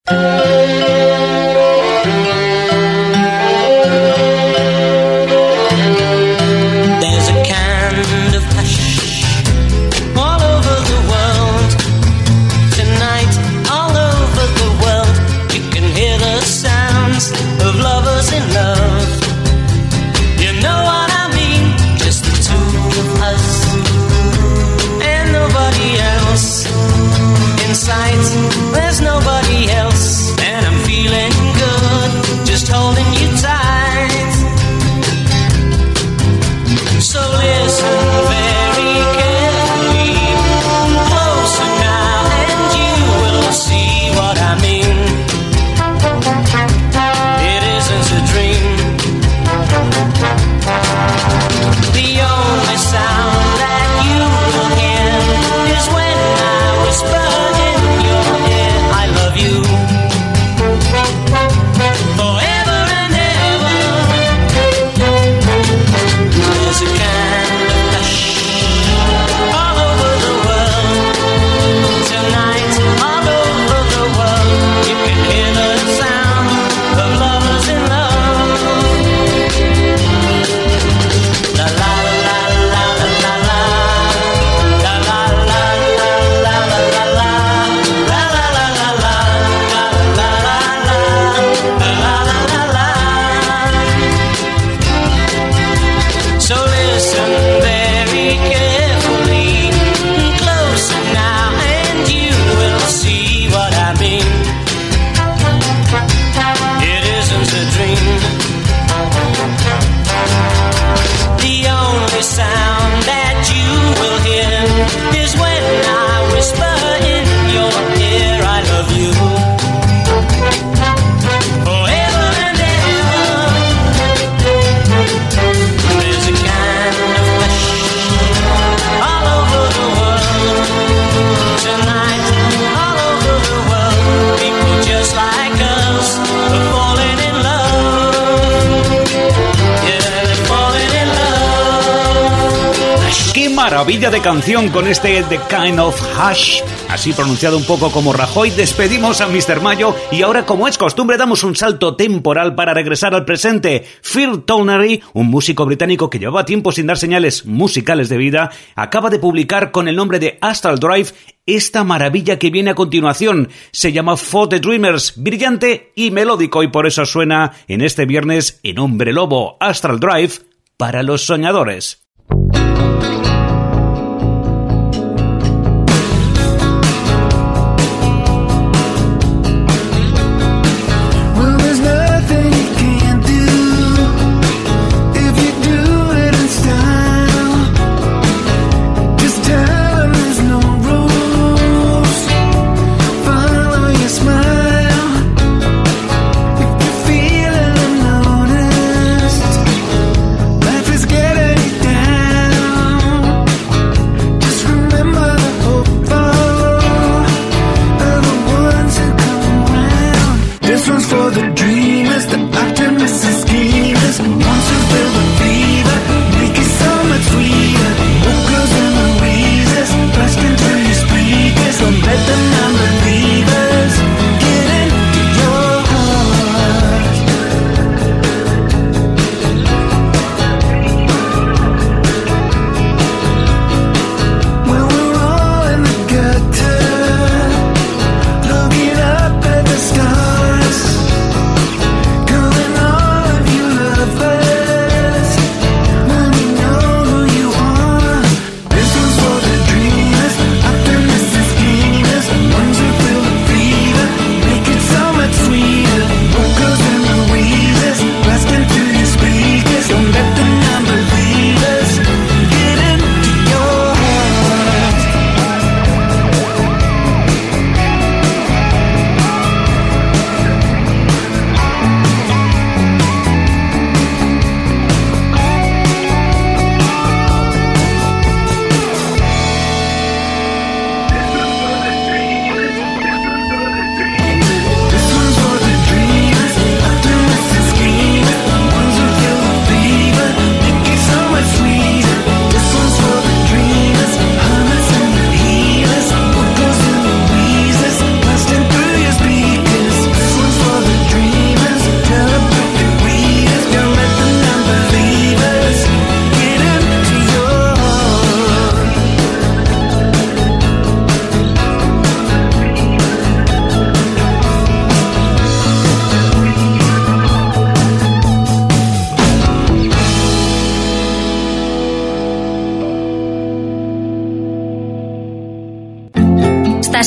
Maravilla 143.79 144.09
de 144.09 144.19
canción 144.19 144.67
con 144.67 144.89
este 144.89 145.23
The 145.29 145.39
Kind 145.47 145.79
of 145.79 145.97
Hush! 146.17 146.59
Así 146.89 147.13
pronunciado 147.13 147.55
un 147.55 147.63
poco 147.63 147.89
como 147.93 148.11
Rajoy, 148.11 148.49
despedimos 148.49 149.21
a 149.21 149.27
Mr. 149.29 149.61
Mayo 149.61 149.95
y 150.11 150.21
ahora, 150.21 150.45
como 150.45 150.67
es 150.67 150.77
costumbre, 150.77 151.15
damos 151.15 151.45
un 151.45 151.55
salto 151.55 151.95
temporal 151.95 152.55
para 152.55 152.73
regresar 152.73 153.15
al 153.15 153.23
presente. 153.23 153.85
Phil 154.01 154.43
Tonery, 154.43 155.01
un 155.13 155.27
músico 155.27 155.65
británico 155.65 156.09
que 156.09 156.19
llevaba 156.19 156.43
tiempo 156.43 156.73
sin 156.73 156.87
dar 156.87 156.97
señales 156.97 157.45
musicales 157.45 158.09
de 158.09 158.17
vida, 158.17 158.51
acaba 158.75 159.09
de 159.09 159.19
publicar 159.19 159.71
con 159.71 159.87
el 159.87 159.95
nombre 159.95 160.19
de 160.19 160.37
Astral 160.41 160.77
Drive 160.77 161.13
esta 161.45 161.85
maravilla 161.85 162.37
que 162.37 162.49
viene 162.49 162.71
a 162.71 162.75
continuación. 162.75 163.47
Se 163.71 163.93
llama 163.93 164.17
For 164.17 164.49
the 164.49 164.59
Dreamers, 164.59 165.13
brillante 165.15 165.93
y 165.95 166.11
melódico 166.11 166.63
y 166.63 166.67
por 166.67 166.85
eso 166.85 167.05
suena 167.05 167.53
en 167.69 167.79
este 167.79 168.05
viernes 168.05 168.59
en 168.63 168.77
Hombre 168.77 169.13
Lobo 169.13 169.55
Astral 169.61 170.01
Drive 170.01 170.33
para 170.75 171.01
los 171.01 171.21
soñadores. 171.25 172.03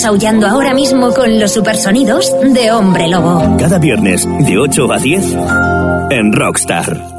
Estás 0.03 0.14
aullando 0.14 0.48
ahora 0.48 0.74
mismo 0.74 1.14
con 1.14 1.38
los 1.38 1.53
supersonidos 1.53 2.34
de 2.53 2.72
Hombre 2.72 3.07
Lobo. 3.07 3.57
Cada 3.57 3.78
viernes, 3.78 4.26
de 4.40 4.59
8 4.59 4.92
a 4.92 4.98
10, 4.98 5.36
en 6.11 6.32
Rockstar. 6.32 7.12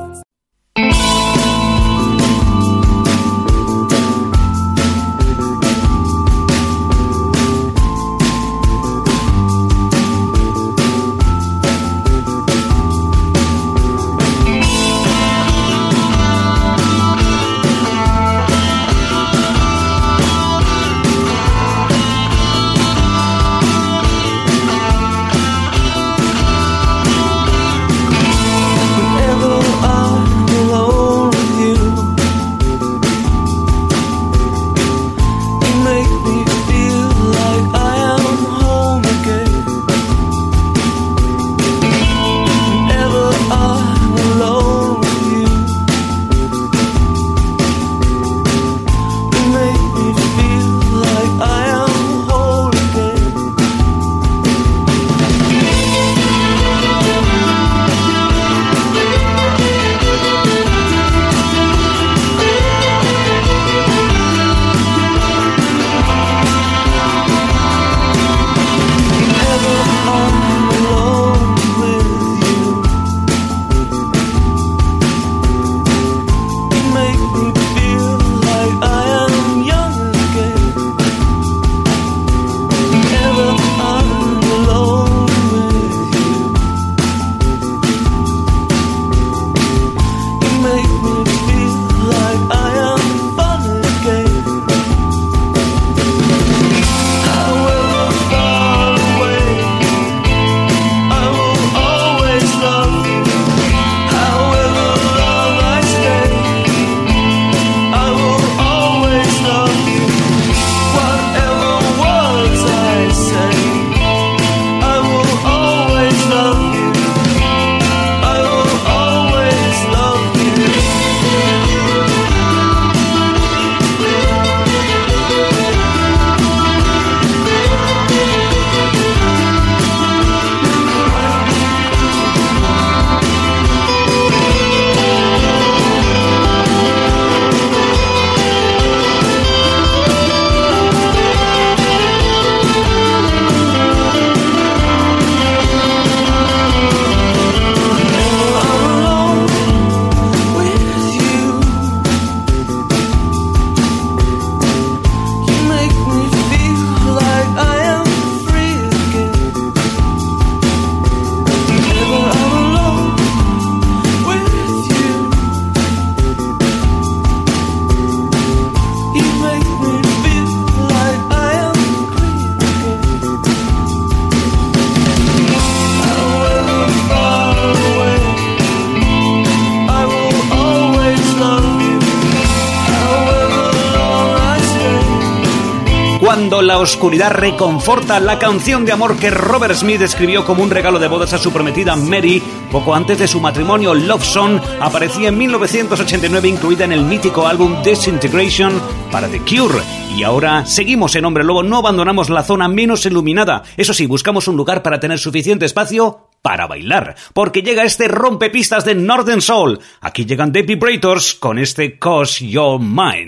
Oscuridad 186.83 187.31
reconforta 187.31 188.19
la 188.19 188.37
canción 188.37 188.85
de 188.85 188.91
amor 188.91 189.17
que 189.17 189.29
Robert 189.29 189.73
Smith 189.73 190.01
escribió 190.01 190.45
como 190.45 190.61
un 190.61 190.69
regalo 190.69 190.99
de 190.99 191.07
bodas 191.07 191.33
a 191.33 191.37
su 191.37 191.51
prometida 191.51 191.95
Mary 191.95 192.43
poco 192.71 192.93
antes 192.93 193.17
de 193.17 193.27
su 193.27 193.39
matrimonio 193.39 193.93
Love 193.93 194.23
Song 194.23 194.59
aparecía 194.79 195.29
en 195.29 195.37
1989 195.37 196.47
incluida 196.47 196.85
en 196.85 196.91
el 196.91 197.03
mítico 197.03 197.47
álbum 197.47 197.81
Disintegration 197.83 198.81
para 199.11 199.29
The 199.29 199.39
Cure. 199.39 199.81
Y 200.15 200.23
ahora 200.23 200.65
seguimos 200.65 201.15
en 201.15 201.25
Hombre 201.25 201.43
Lobo, 201.43 201.63
no 201.63 201.77
abandonamos 201.77 202.29
la 202.29 202.43
zona 202.43 202.67
menos 202.67 203.05
iluminada. 203.05 203.63
Eso 203.77 203.93
sí, 203.93 204.05
buscamos 204.05 204.47
un 204.47 204.57
lugar 204.57 204.83
para 204.83 204.99
tener 204.99 205.17
suficiente 205.17 205.65
espacio 205.65 206.27
para 206.43 206.67
bailar, 206.67 207.15
porque 207.33 207.61
llega 207.61 207.85
este 207.85 208.09
rompepistas 208.09 208.83
de 208.83 208.95
Northern 208.95 209.41
Soul. 209.41 209.79
Aquí 210.01 210.25
llegan 210.25 210.51
The 210.51 210.63
Vibrators 210.63 211.35
con 211.35 211.57
este 211.57 211.97
Cause 211.97 212.45
You're 212.45 212.83
Mine. 212.83 213.22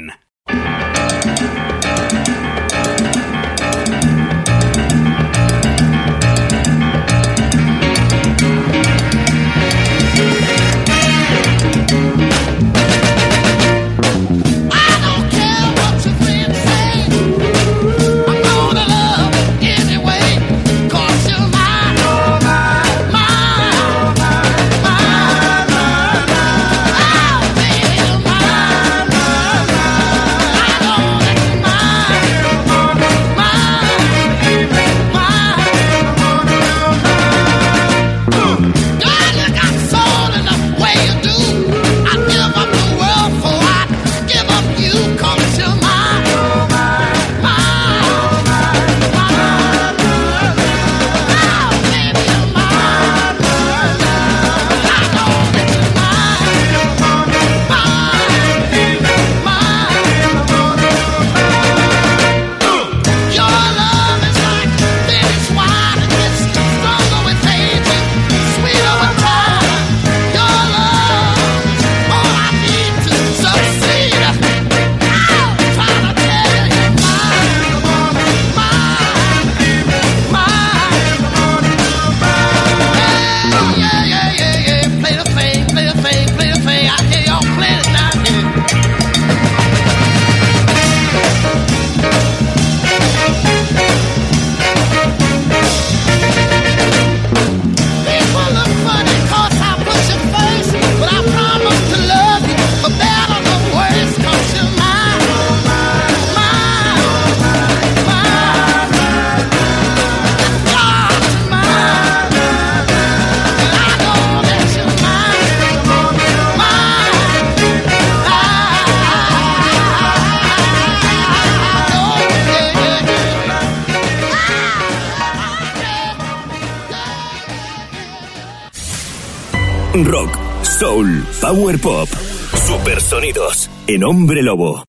En 133.87 134.03
Hombre 134.03 134.41
Lobo. 134.41 134.84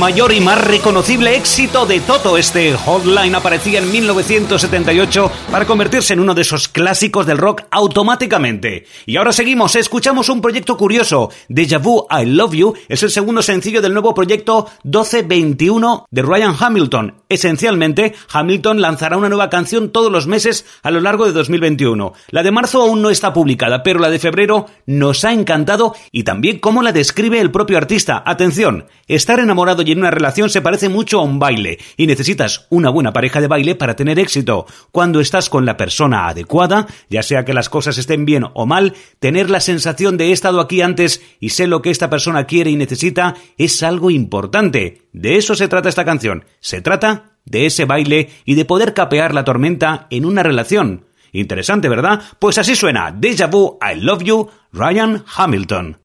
Mayor 0.00 0.32
y 0.32 0.40
más 0.40 0.58
reconocible 0.58 1.36
éxito 1.36 1.84
de 1.84 2.00
Toto, 2.00 2.38
este 2.38 2.72
Hotline 2.72 3.34
aparecía 3.34 3.80
en 3.80 3.92
1978 3.92 5.30
para 5.52 5.66
convertirse 5.66 6.14
en 6.14 6.20
uno 6.20 6.34
de 6.34 6.40
esos 6.40 6.68
clásicos 6.68 7.26
del 7.26 7.36
rock 7.36 7.64
automáticamente. 7.70 8.86
Y 9.04 9.18
ahora 9.18 9.34
seguimos, 9.34 9.76
escuchamos 9.76 10.30
un 10.30 10.40
proyecto 10.40 10.78
curioso, 10.78 11.28
Deja 11.50 11.76
Vu 11.76 12.06
I 12.10 12.24
Love 12.24 12.54
You, 12.54 12.74
es 12.88 13.02
el 13.02 13.10
segundo 13.10 13.42
sencillo 13.42 13.82
del 13.82 13.92
nuevo 13.92 14.14
proyecto 14.14 14.70
1221 14.84 16.06
de 16.10 16.22
Ryan 16.22 16.54
Hamilton. 16.58 17.14
Esencialmente, 17.28 18.14
Hamilton 18.32 18.80
lanzará 18.80 19.18
una 19.18 19.28
nueva 19.28 19.50
canción 19.50 19.90
todos 19.90 20.10
los 20.10 20.26
meses 20.26 20.64
a 20.82 20.90
lo 20.90 21.00
largo 21.00 21.26
de 21.26 21.32
2021. 21.32 22.14
La 22.30 22.42
de 22.42 22.50
marzo 22.50 22.80
aún 22.80 23.02
no 23.02 23.10
está 23.10 23.34
publicada, 23.34 23.82
pero 23.82 24.00
la 24.00 24.08
de 24.08 24.18
febrero 24.18 24.64
nos 24.86 25.26
ha 25.26 25.34
encantado 25.34 25.94
y 26.10 26.22
también 26.22 26.58
cómo 26.58 26.82
la 26.82 26.92
describe 26.92 27.38
el 27.38 27.50
propio 27.50 27.76
artista. 27.76 28.22
Atención, 28.24 28.86
estar 29.06 29.40
enamorado 29.40 29.82
en 29.92 29.98
una 29.98 30.10
relación 30.10 30.50
se 30.50 30.60
parece 30.60 30.88
mucho 30.88 31.20
a 31.20 31.24
un 31.24 31.38
baile 31.38 31.78
y 31.96 32.06
necesitas 32.06 32.66
una 32.70 32.90
buena 32.90 33.12
pareja 33.12 33.40
de 33.40 33.46
baile 33.46 33.74
para 33.74 33.96
tener 33.96 34.18
éxito. 34.18 34.66
Cuando 34.92 35.20
estás 35.20 35.48
con 35.48 35.66
la 35.66 35.76
persona 35.76 36.28
adecuada, 36.28 36.86
ya 37.08 37.22
sea 37.22 37.44
que 37.44 37.54
las 37.54 37.68
cosas 37.68 37.98
estén 37.98 38.24
bien 38.24 38.44
o 38.54 38.66
mal, 38.66 38.94
tener 39.18 39.50
la 39.50 39.60
sensación 39.60 40.16
de 40.16 40.26
he 40.26 40.32
estado 40.32 40.60
aquí 40.60 40.80
antes 40.80 41.22
y 41.40 41.50
sé 41.50 41.66
lo 41.66 41.82
que 41.82 41.90
esta 41.90 42.10
persona 42.10 42.44
quiere 42.44 42.70
y 42.70 42.76
necesita 42.76 43.34
es 43.58 43.82
algo 43.82 44.10
importante. 44.10 45.02
De 45.12 45.36
eso 45.36 45.54
se 45.54 45.68
trata 45.68 45.88
esta 45.88 46.04
canción. 46.04 46.44
Se 46.60 46.80
trata 46.80 47.36
de 47.44 47.66
ese 47.66 47.84
baile 47.84 48.30
y 48.44 48.54
de 48.54 48.64
poder 48.64 48.94
capear 48.94 49.34
la 49.34 49.44
tormenta 49.44 50.06
en 50.10 50.24
una 50.24 50.42
relación. 50.42 51.06
Interesante, 51.32 51.88
¿verdad? 51.88 52.22
Pues 52.38 52.58
así 52.58 52.74
suena 52.74 53.12
Deja 53.12 53.46
Vu 53.46 53.78
I 53.80 54.00
Love 54.00 54.22
You, 54.24 54.50
Ryan 54.72 55.24
Hamilton. 55.36 55.98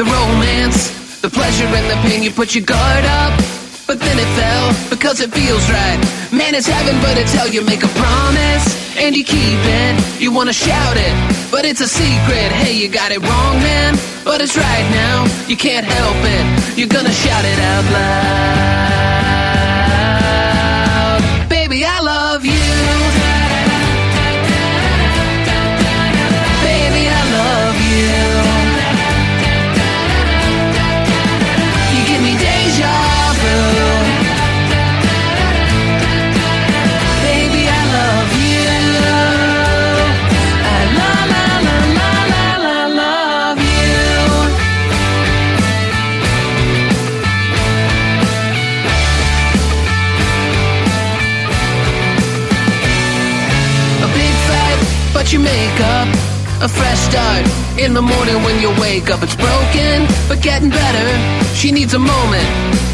The 0.00 0.06
romance, 0.06 1.20
the 1.20 1.28
pleasure 1.28 1.66
and 1.66 1.90
the 1.90 2.08
pain. 2.08 2.22
You 2.22 2.30
put 2.30 2.54
your 2.54 2.64
guard 2.64 3.04
up. 3.04 3.38
but 3.86 4.00
then 4.00 4.16
it 4.18 4.30
fell 4.40 4.72
because 4.88 5.20
it 5.20 5.30
feels 5.30 5.68
right. 5.68 6.00
Man, 6.32 6.54
it's 6.54 6.66
heaven, 6.66 6.96
but 7.02 7.18
it's 7.18 7.34
hell. 7.34 7.46
You 7.46 7.60
make 7.60 7.82
a 7.82 7.92
promise 8.00 8.64
and 8.96 9.14
you 9.14 9.24
keep 9.24 9.60
it. 9.60 9.94
You 10.18 10.32
wanna 10.32 10.54
shout 10.54 10.96
it, 10.96 11.14
but 11.50 11.66
it's 11.66 11.82
a 11.82 11.88
secret. 11.88 12.48
Hey, 12.62 12.72
you 12.72 12.88
got 12.88 13.12
it 13.12 13.20
wrong, 13.20 13.56
man, 13.60 13.98
but 14.24 14.40
it's 14.40 14.56
right 14.56 14.88
now. 14.90 15.26
You 15.48 15.58
can't 15.58 15.84
help 15.84 16.16
it. 16.16 16.78
You're 16.78 16.88
gonna 16.88 17.12
shout 17.12 17.44
it 17.44 17.58
out 17.58 17.84
loud. 17.92 19.09
Up. 59.10 59.22
It's 59.22 59.34
broken, 59.34 60.06
but 60.28 60.40
getting 60.40 60.70
better. 60.70 61.08
She 61.54 61.72
needs 61.72 61.94
a 61.94 61.98
moment, 61.98 62.46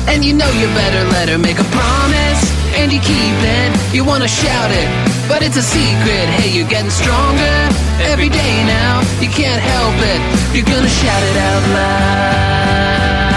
and 0.09 0.25
you 0.25 0.33
know 0.33 0.51
you 0.51 0.67
better 0.69 1.05
let 1.11 1.29
her 1.29 1.39
make 1.39 1.59
a 1.59 1.69
promise, 1.77 2.43
and 2.79 2.93
you 2.93 3.01
keep 3.01 3.39
it. 3.61 3.71
You 3.95 4.05
wanna 4.05 4.29
shout 4.29 4.71
it, 4.71 4.89
but 5.29 5.43
it's 5.43 5.57
a 5.57 5.63
secret. 5.63 6.27
Hey, 6.39 6.51
you're 6.57 6.69
getting 6.69 6.91
stronger 6.91 7.57
every 8.11 8.29
day 8.29 8.55
now. 8.65 9.01
You 9.21 9.29
can't 9.29 9.61
help 9.61 9.97
it. 10.13 10.21
You're 10.55 10.71
gonna 10.73 10.89
shout 10.89 11.23
it 11.23 11.37
out 11.37 11.63
loud. 11.77 13.36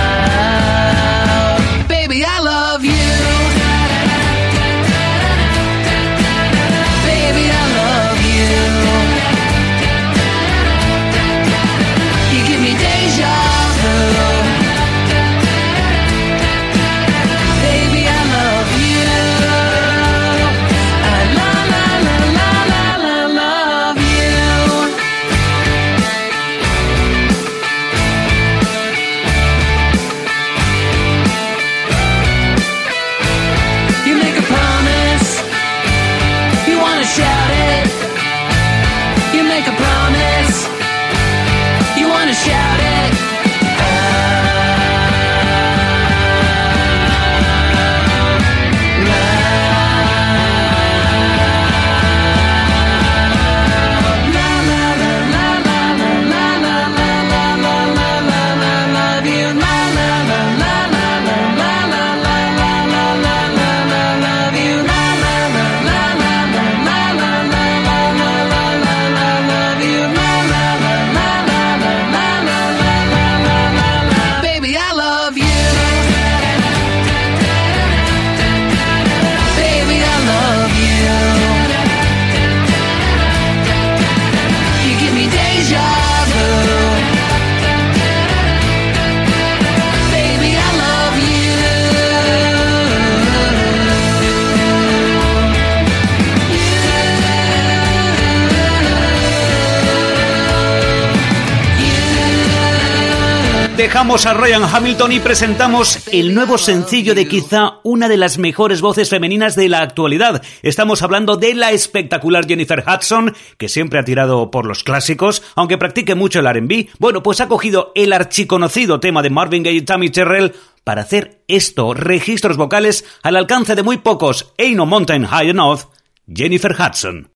Dejamos 103.80 104.26
a 104.26 104.34
Ryan 104.34 104.64
Hamilton 104.64 105.14
y 105.14 105.20
presentamos 105.22 106.10
el 106.12 106.36
nuevo 106.36 106.58
sencillo 106.58 107.16
de 107.16 107.30
quizá 107.30 107.80
una 107.84 108.10
de 108.10 108.18
las 108.18 108.38
mejores 108.38 108.82
voces 108.82 109.10
femeninas 109.10 109.56
de 109.56 109.70
la 109.70 109.80
actualidad. 109.80 110.44
Estamos 110.64 111.02
hablando 111.02 111.38
de 111.38 111.54
la 111.56 111.72
espectacular 111.72 112.46
Jennifer 112.46 112.84
Hudson, 112.86 113.34
que 113.58 113.70
siempre 113.70 113.98
ha 113.98 114.04
tirado 114.04 114.52
por 114.52 114.66
los 114.66 114.84
clásicos, 114.84 115.44
aunque 115.56 115.78
practique 115.78 116.14
mucho 116.14 116.42
el 116.42 116.48
R&B. 116.48 116.90
Bueno, 117.00 117.24
pues 117.24 117.40
ha 117.40 117.48
cogido 117.48 117.94
el 117.96 118.12
archiconocido 118.12 119.00
tema 119.00 119.24
de 119.24 119.30
Marvin 119.30 119.64
Gaye 119.64 119.78
y 119.78 119.82
Tammy 119.84 120.10
Terrell 120.10 120.56
para 120.84 121.04
hacer 121.04 121.46
esto, 121.48 121.94
registros 121.94 122.58
vocales 122.58 123.06
al 123.24 123.38
alcance 123.38 123.76
de 123.76 123.84
muy 123.84 124.00
pocos. 124.00 124.54
Ain't 124.58 124.76
no 124.76 124.86
mountain 124.86 125.24
high 125.24 125.52
enough. 125.52 125.84
Jennifer 126.28 126.76
Hudson. 126.78 127.30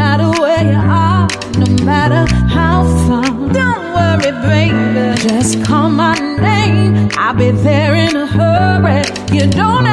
Matter 0.00 0.30
where 0.40 0.64
you 0.72 0.80
are, 1.04 1.28
no 1.62 1.68
matter 1.84 2.22
how 2.56 2.78
far. 3.04 3.28
Don't 3.58 3.84
worry, 3.96 4.32
baby, 4.48 5.04
just 5.28 5.62
call 5.62 5.90
my 5.90 6.16
name, 6.48 7.10
I'll 7.22 7.34
be 7.34 7.50
there 7.50 7.94
in 8.06 8.16
a 8.16 8.26
hurry. 8.26 9.02
You 9.36 9.44
don't 9.50 9.89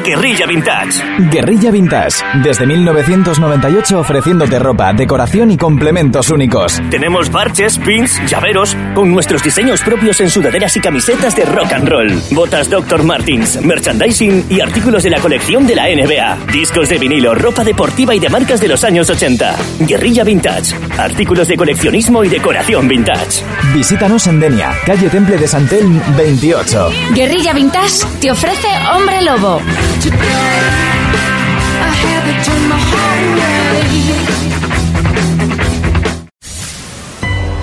Guerrilla 0.00 0.46
Vintage. 0.46 1.02
Guerrilla 1.30 1.70
Vintage, 1.70 2.24
desde 2.42 2.66
1998 2.66 3.98
ofreciéndote 3.98 4.58
ropa, 4.58 4.92
decoración 4.92 5.50
y 5.50 5.56
complementos 5.56 6.30
únicos. 6.30 6.80
Tenemos 6.90 7.28
parches, 7.30 7.78
pins, 7.78 8.20
llaveros, 8.26 8.76
con 8.94 9.10
nuestros 9.10 9.42
diseños 9.42 9.82
propios 9.82 10.20
en 10.20 10.30
sudaderas 10.30 10.76
y 10.76 10.80
camisetas 10.80 11.34
de 11.34 11.44
rock 11.44 11.72
and 11.72 11.88
roll, 11.88 12.22
botas 12.32 12.70
Dr. 12.70 13.02
Martins, 13.02 13.60
merchandising 13.62 14.46
y 14.48 14.60
artículos 14.60 15.02
de 15.02 15.10
la 15.10 15.20
colección 15.20 15.66
de 15.66 15.74
la 15.74 15.86
NBA, 15.86 16.52
discos 16.52 16.88
de 16.88 16.98
vinilo, 16.98 17.34
ropa 17.34 17.64
deportiva 17.64 18.14
y 18.14 18.20
de 18.20 18.28
marcas 18.28 18.60
de 18.60 18.68
los 18.68 18.84
años 18.84 19.10
80. 19.10 19.56
Guerrilla 19.80 20.24
Vintage, 20.24 20.74
artículos 20.98 21.48
de 21.48 21.56
coleccionismo 21.56 22.24
y 22.24 22.28
decoración 22.28 22.88
vintage. 22.88 23.44
Visítanos 23.72 24.26
en 24.26 24.40
Denia, 24.40 24.76
calle 24.84 25.08
Temple 25.08 25.38
de 25.38 25.48
Santel 25.48 25.86
28. 26.16 26.90
Guerrilla 27.14 27.52
Vintage 27.52 28.04
te 28.20 28.30
ofrece 28.30 28.68
Hombre 28.92 29.22
Lobo. 29.22 29.60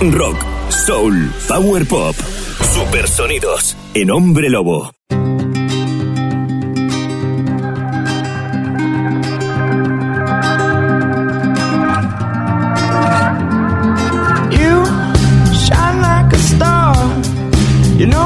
Rock, 0.00 0.36
soul, 0.70 1.32
power 1.48 1.86
pop, 1.86 2.16
supersonidos 2.74 3.76
en 3.94 4.10
Hombre 4.10 4.48
Lobo. 4.50 4.95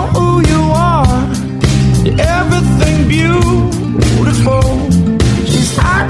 who 0.08 0.40
you 0.52 0.62
are. 0.90 1.06
You're 2.04 2.20
everything 2.20 3.08
beautiful. 3.08 4.62
She's 5.50 5.76
hot, 5.76 6.08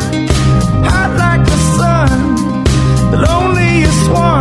hot 0.89 1.11
like 1.23 1.43
the 1.53 1.61
sun, 1.77 2.11
but 3.11 3.29
only 3.29 3.85
loneliest 3.85 4.11
one. 4.11 4.40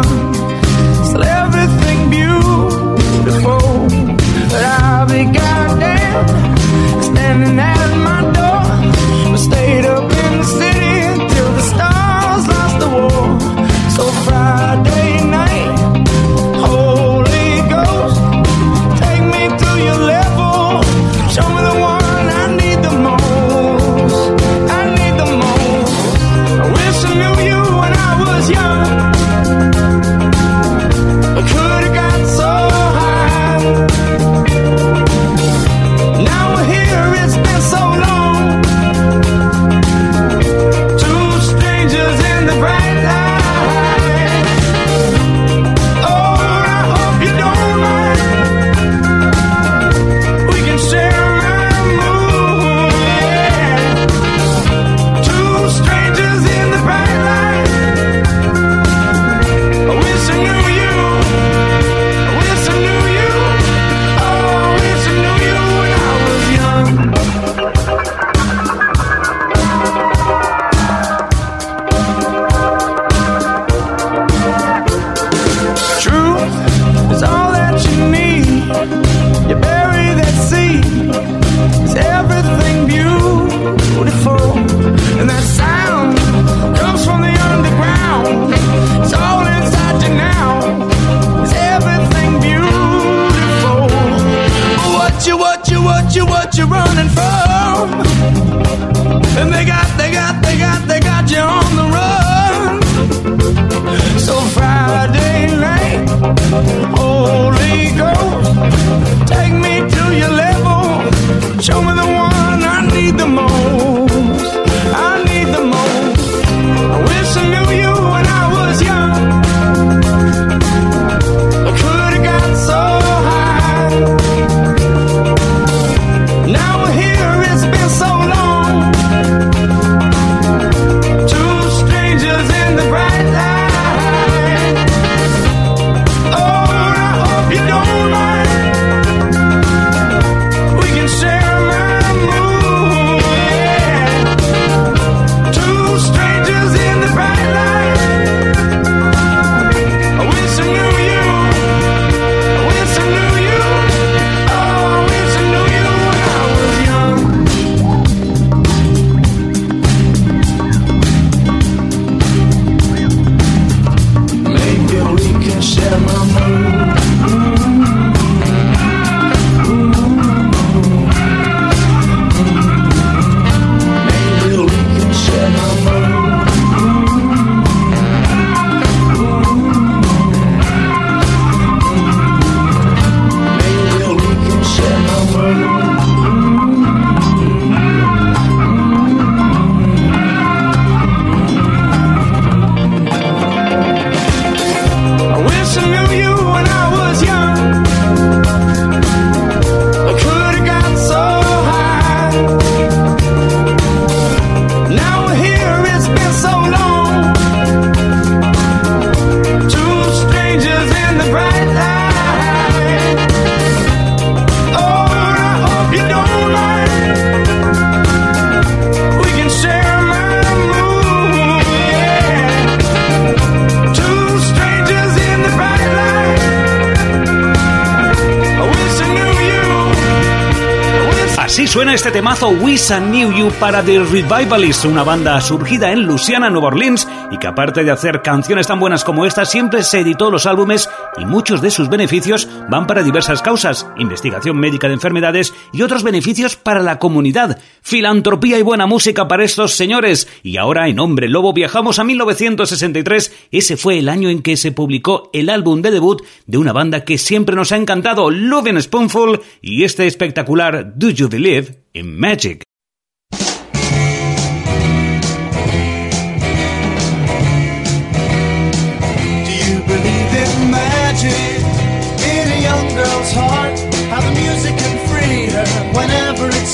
este 232.09 232.21
temazo 232.21 232.49
Wish 232.49 232.89
I 232.89 232.99
New 233.01 233.31
You 233.33 233.51
para 233.59 233.83
The 233.83 233.99
Revivalists, 233.99 234.83
una 234.83 235.03
banda 235.03 235.39
surgida 235.41 235.91
en 235.91 236.07
Luciana, 236.07 236.49
Nueva 236.49 236.69
Orleans, 236.69 237.07
y 237.29 237.37
que 237.37 237.45
aparte 237.45 237.83
de 237.83 237.91
hacer 237.91 238.23
canciones 238.23 238.65
tan 238.65 238.79
buenas 238.79 239.03
como 239.03 239.27
esta, 239.27 239.45
siempre 239.45 239.83
se 239.83 239.99
editó 239.99 240.31
los 240.31 240.47
álbumes 240.47 240.89
y 241.17 241.25
muchos 241.25 241.61
de 241.61 241.69
sus 241.69 241.87
beneficios 241.87 242.49
van 242.67 242.87
para 242.87 243.03
diversas 243.03 243.43
causas, 243.43 243.85
investigación 243.95 244.57
médica 244.57 244.87
de 244.87 244.95
enfermedades 244.95 245.53
y 245.71 245.83
otros 245.83 246.01
beneficios 246.01 246.55
para 246.55 246.81
la 246.81 246.97
comunidad. 246.97 247.59
Filantropía 247.89 248.59
y 248.59 248.61
buena 248.61 248.85
música 248.85 249.27
para 249.27 249.43
estos 249.43 249.71
señores. 249.73 250.27
Y 250.43 250.57
ahora 250.57 250.89
en 250.89 250.99
Hombre 250.99 251.27
Lobo 251.27 251.53
viajamos 251.53 251.97
a 251.97 252.03
1963. 252.03 253.33
Ese 253.49 253.77
fue 253.77 253.97
el 253.97 254.09
año 254.09 254.29
en 254.29 254.43
que 254.43 254.57
se 254.57 254.71
publicó 254.71 255.31
el 255.33 255.49
álbum 255.49 255.81
de 255.81 255.89
debut 255.89 256.21
de 256.45 256.59
una 256.59 256.71
banda 256.71 257.03
que 257.03 257.17
siempre 257.17 257.55
nos 257.55 257.71
ha 257.71 257.77
encantado, 257.77 258.29
Love 258.29 258.67
and 258.67 258.81
Spoonful, 258.81 259.41
y 259.63 259.85
este 259.85 260.05
espectacular 260.05 260.93
Do 260.99 261.09
You 261.09 261.29
Believe 261.29 261.79
in 261.93 262.19
Magic. 262.19 262.61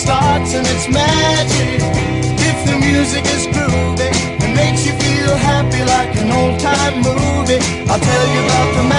starts 0.05 0.53
and 0.53 0.67
it's 0.67 0.87
magic. 0.87 1.81
If 2.49 2.57
the 2.69 2.77
music 2.77 3.25
is 3.35 3.47
groovy, 3.47 4.11
it 4.45 4.51
makes 4.61 4.85
you 4.85 4.93
feel 5.05 5.35
happy 5.35 5.81
like 5.95 6.11
an 6.21 6.29
old 6.39 6.59
time 6.59 6.97
movie. 7.09 7.59
I'll 7.89 8.03
tell 8.11 8.25
you 8.33 8.41
about 8.45 8.69
the 8.77 8.83
magic. 8.83 8.94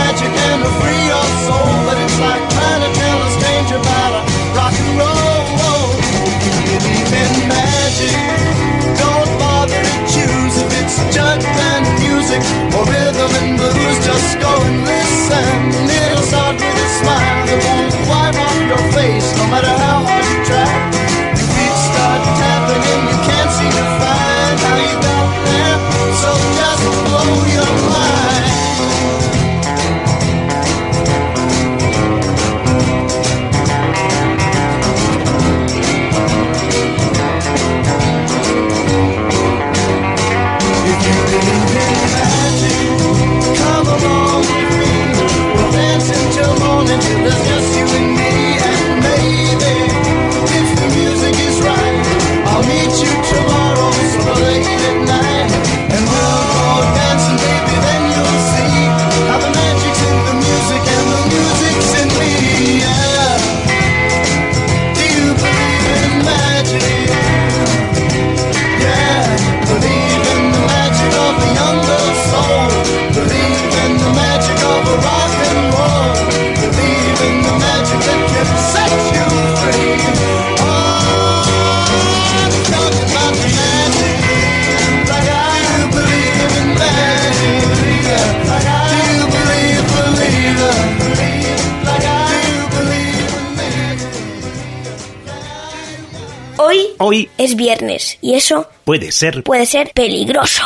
y 98.20 98.34
eso 98.34 98.68
puede 98.84 99.12
ser 99.12 99.42
puede 99.42 99.66
ser 99.66 99.90
peligroso. 99.94 100.62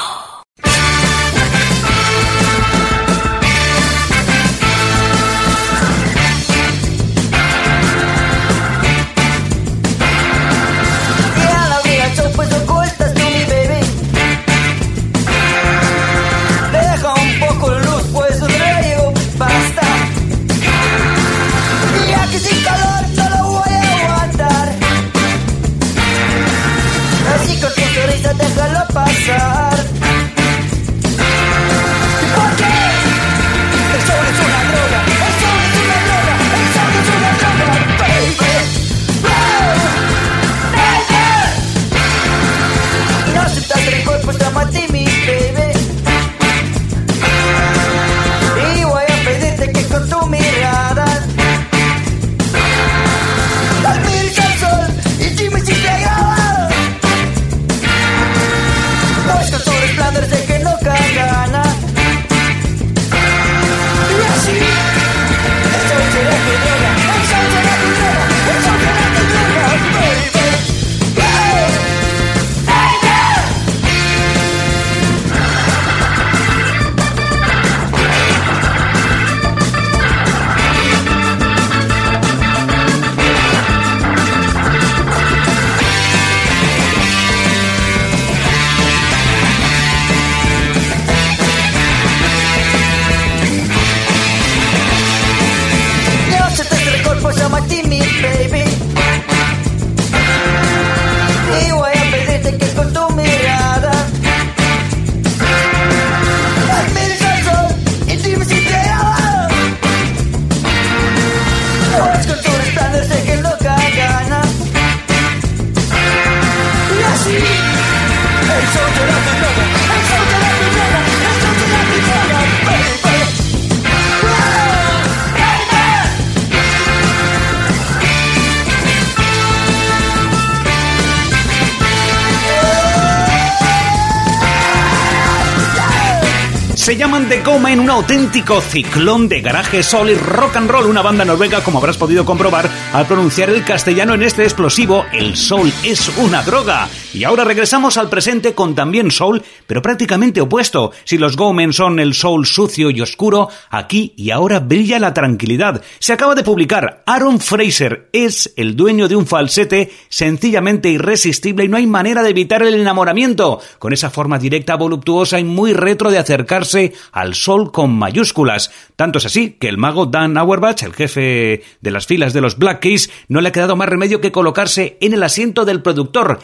Auténtico 138.01 138.62
ciclón 138.62 139.28
de 139.28 139.42
garaje 139.42 139.82
soul 139.82 140.09
y 140.09 140.14
rock 140.14 140.57
and 140.57 140.70
roll, 140.70 140.86
una 140.86 141.03
banda 141.03 141.22
noruega 141.22 141.62
como 141.62 141.76
habrás 141.76 141.98
podido 141.98 142.24
comprobar 142.24 142.70
al 142.94 143.07
pronunciar 143.07 143.51
el 143.51 143.62
castellano 143.62 144.14
en 144.14 144.22
este 144.22 144.42
explosivo, 144.42 145.05
el 145.12 145.36
soul 145.36 145.70
es 145.84 146.09
una 146.16 146.42
droga. 146.42 146.88
Y 147.12 147.24
ahora 147.24 147.42
regresamos 147.42 147.96
al 147.96 148.08
presente 148.08 148.54
con 148.54 148.76
también 148.76 149.11
soul, 149.11 149.42
pero 149.66 149.82
prácticamente 149.82 150.40
opuesto. 150.40 150.92
Si 151.02 151.18
los 151.18 151.36
Gomen 151.36 151.72
son 151.72 151.98
el 151.98 152.14
soul 152.14 152.46
sucio 152.46 152.88
y 152.90 153.00
oscuro, 153.00 153.48
aquí 153.68 154.14
y 154.16 154.30
ahora 154.30 154.61
brilla 154.61 155.00
la 155.00 155.12
tranquilidad. 155.12 155.82
Se 155.98 156.12
acaba 156.12 156.36
de 156.36 156.44
publicar, 156.44 157.02
Aaron 157.06 157.40
Fraser 157.40 158.08
es 158.12 158.52
el 158.56 158.76
dueño 158.76 159.08
de 159.08 159.16
un 159.16 159.26
falsete 159.26 159.90
sencillamente 160.08 160.88
irresistible 160.88 161.64
y 161.64 161.68
no 161.68 161.78
hay 161.78 161.88
manera 161.88 162.22
de 162.22 162.30
evitar 162.30 162.62
el 162.62 162.74
enamoramiento, 162.74 163.61
con 163.80 163.92
esa 163.92 164.11
forma 164.11 164.38
directa, 164.38 164.76
voluptuosa 164.76 165.40
y 165.40 165.44
muy 165.44 165.72
retro 165.72 166.12
de 166.12 166.18
acercarse 166.18 166.92
al 167.11 167.34
sol 167.34 167.72
con 167.72 167.92
mayúsculas. 167.92 168.70
Tanto 168.94 169.18
es 169.18 169.26
así 169.26 169.56
que 169.58 169.68
el 169.68 169.78
mago 169.78 170.06
Dan 170.06 170.38
Auerbach, 170.38 170.82
el 170.84 170.94
jefe 170.94 171.62
de 171.80 171.90
las 171.90 172.06
filas 172.06 172.32
de 172.32 172.40
los 172.40 172.56
Black 172.56 172.80
Keys, 172.80 173.11
no 173.26 173.40
le 173.40 173.48
ha 173.48 173.52
quedado 173.52 173.74
más 173.74 173.88
remedio 173.88 174.20
que 174.20 174.30
colocarse 174.30 174.96
en 175.00 175.12
el 175.12 175.24
asiento 175.24 175.64
del 175.64 175.82
productor. 175.82 176.38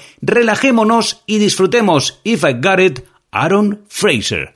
Relajémonos 0.56 1.22
y 1.26 1.36
disfrutemos 1.36 2.18
If 2.24 2.42
I 2.42 2.54
Got 2.54 2.80
It, 2.80 3.00
Aaron 3.30 3.84
Fraser. 3.88 4.55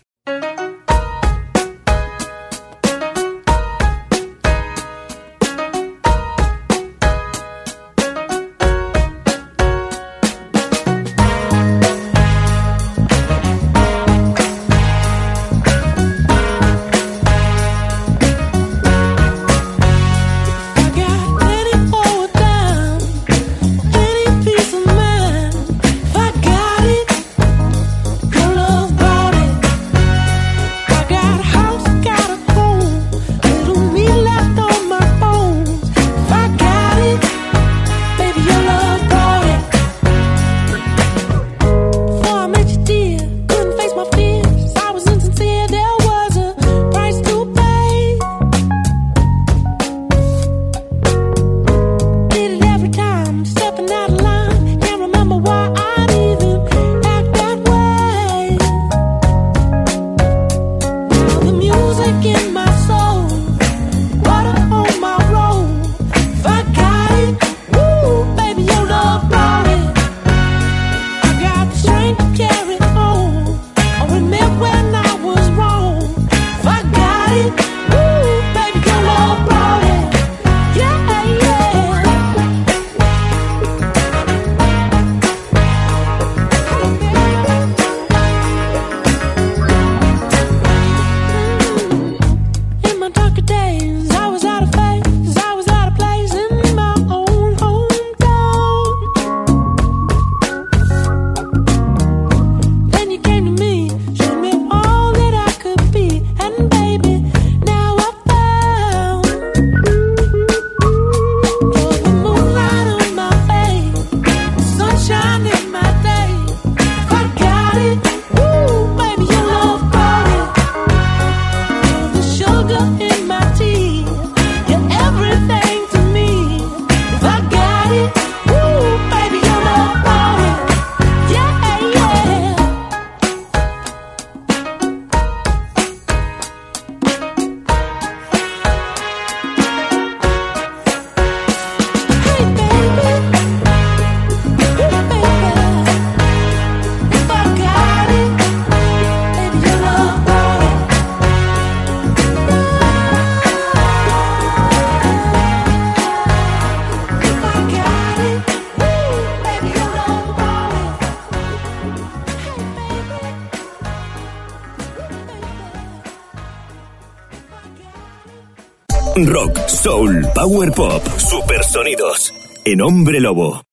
Soul, 169.83 170.27
power 170.35 170.71
pop, 170.73 171.03
supersonidos. 171.17 172.35
En 172.65 172.83
Hombre 172.83 173.21
Lobo. 173.21 173.70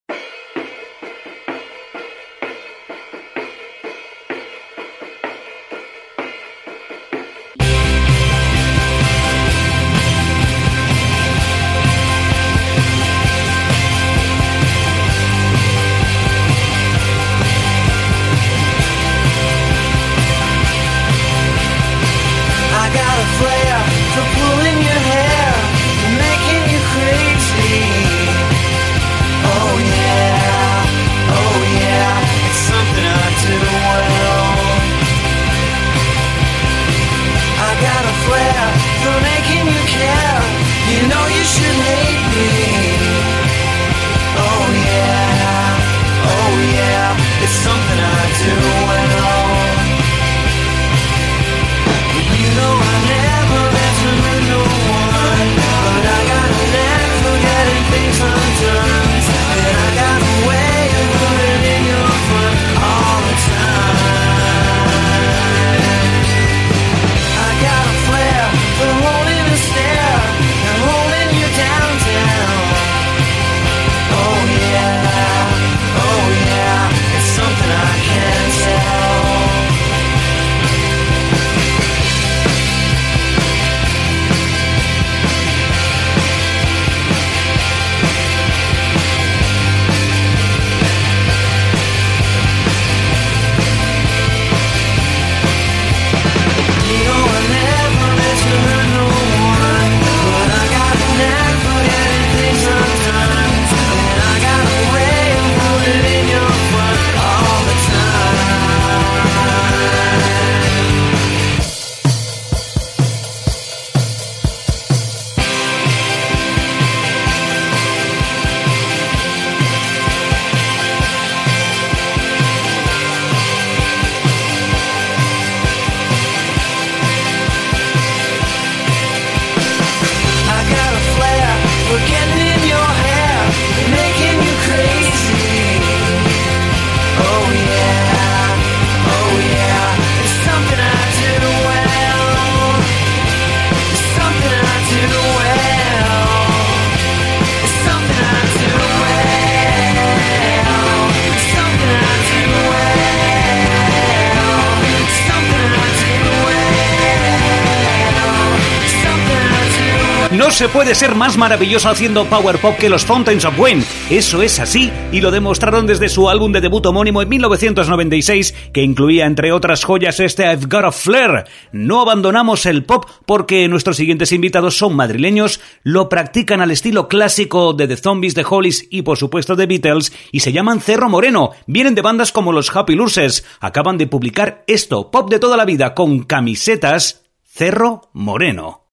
Se 160.58 160.70
puede 160.70 160.96
ser 160.96 161.14
más 161.14 161.38
maravilloso 161.38 161.88
haciendo 161.88 162.26
power 162.26 162.58
pop 162.58 162.76
que 162.80 162.90
los 162.90 163.06
Fountains 163.06 163.46
of 163.46 163.60
Wayne. 163.60 163.84
Eso 164.10 164.42
es 164.42 164.60
así 164.60 164.92
y 165.12 165.22
lo 165.22 165.30
demostraron 165.30 165.86
desde 165.86 166.10
su 166.10 166.30
álbum 166.30 166.52
de 166.52 166.62
debut 166.62 166.84
homónimo 166.88 167.22
en 167.22 167.30
1996 167.30 168.56
que 168.74 168.82
incluía 168.82 169.28
entre 169.28 169.52
otras 169.52 169.84
joyas 169.84 170.20
este 170.20 170.52
I've 170.52 170.66
Got 170.68 170.86
a 170.86 170.92
Flair. 170.92 171.44
No 171.72 172.02
abandonamos 172.02 172.66
el 172.66 172.86
pop 172.86 173.06
porque 173.28 173.68
nuestros 173.68 173.98
siguientes 173.98 174.32
invitados 174.32 174.76
son 174.76 174.96
madrileños, 174.96 175.62
lo 175.84 176.10
practican 176.10 176.60
al 176.60 176.72
estilo 176.72 177.08
clásico 177.08 177.74
de 177.74 177.88
The 177.88 177.98
Zombies, 177.98 178.34
The 178.34 178.46
Hollies 178.50 178.88
y 178.90 179.04
por 179.04 179.20
supuesto 179.20 179.56
The 179.56 179.68
Beatles 179.68 180.12
y 180.32 180.40
se 180.40 180.54
llaman 180.54 180.82
Cerro 180.82 181.08
Moreno. 181.08 181.52
Vienen 181.68 181.94
de 181.94 182.02
bandas 182.02 182.32
como 182.32 182.52
los 182.52 182.76
Happy 182.76 182.96
Lurses. 182.96 183.46
Acaban 183.60 184.00
de 184.00 184.08
publicar 184.08 184.64
esto, 184.66 185.12
pop 185.12 185.30
de 185.30 185.38
toda 185.38 185.56
la 185.56 185.66
vida 185.66 185.94
con 185.94 186.24
camisetas 186.24 187.26
Cerro 187.44 188.10
Moreno. 188.12 188.88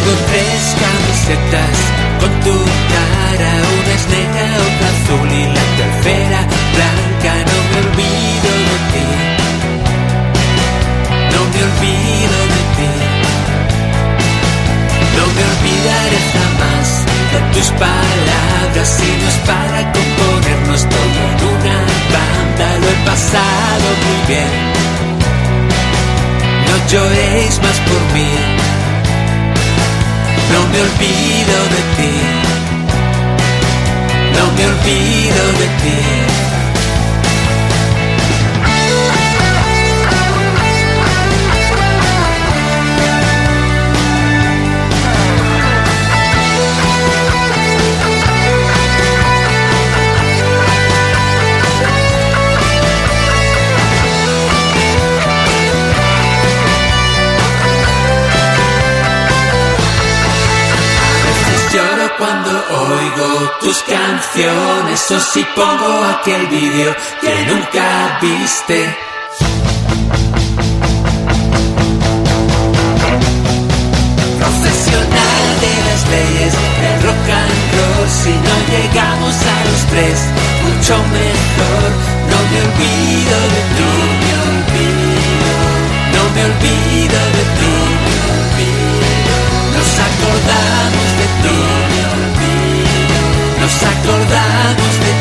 Tengo 0.00 0.16
tres 0.32 0.62
camisetas 0.80 1.76
con 2.20 2.32
tu 2.40 2.56
cara, 2.56 3.52
una 3.76 3.92
es 3.94 4.06
negra, 4.08 4.46
otra 4.66 4.88
azul 4.96 5.28
y 5.30 5.44
la 5.44 5.64
tercera 5.76 6.40
blanca. 6.74 7.32
No 7.50 7.58
me 7.68 7.76
olvido 7.84 8.50
de 8.68 8.76
ti, 8.92 9.06
no 11.32 11.40
me 11.52 11.60
olvido 11.68 12.38
de 12.54 12.62
ti, 12.76 12.92
no 15.16 15.24
me 15.36 15.42
olvidaré 15.52 16.20
jamás 16.32 16.88
de 17.32 17.38
tus 17.52 17.68
palabras. 17.72 18.88
Si 18.96 19.08
no 19.20 19.28
es 19.28 19.38
para 19.46 19.80
componernos 19.92 20.82
todo 20.88 21.18
en 21.28 21.38
una 21.56 21.76
banda, 22.14 22.66
lo 22.80 22.86
he 22.88 22.98
pasado 23.04 23.86
muy 24.04 24.20
bien. 24.28 24.52
No 26.66 26.74
lloréis 26.88 27.54
más 27.60 27.78
por 27.80 28.02
mí. 28.14 28.59
No 30.52 30.60
me 30.68 30.80
olvido 30.80 31.56
de 31.74 31.80
ti. 31.96 32.12
No 34.36 34.44
me 34.56 34.62
olvido 34.66 35.42
de 35.60 35.66
ti. 35.82 36.69
Tus 63.60 63.82
canciones 63.82 65.10
o 65.10 65.20
si 65.20 65.44
pongo 65.54 66.04
aquel 66.04 66.46
vídeo 66.46 66.94
que 67.20 67.46
nunca 67.46 68.18
viste. 68.22 68.96
Profesional 74.38 75.44
de 75.60 75.74
las 75.86 76.00
leyes 76.08 76.52
del 76.80 77.02
rock 77.04 77.28
and 77.40 77.58
roll, 77.76 78.08
si 78.08 78.30
no 78.30 78.54
llegamos 78.72 79.34
a 79.34 79.56
los 79.68 79.80
tres, 79.90 80.18
mucho 80.64 80.96
mejor. 80.96 81.88
No 82.30 82.38
me 82.50 82.56
olvido 82.64 83.36
de 83.54 83.62
ti, 83.76 83.92
me 84.22 84.32
olvido, 84.48 85.52
no 86.14 86.22
me 86.34 86.40
olvido 86.48 87.18
de 87.36 87.44
ti, 87.58 87.74
me 88.04 88.16
olvido. 88.40 89.34
Nos 89.76 89.90
acordamos 90.08 91.08
de 91.20 91.26
ti, 91.42 91.69
nos 93.60 93.82
acordamos 93.82 95.00
de. 95.00 95.20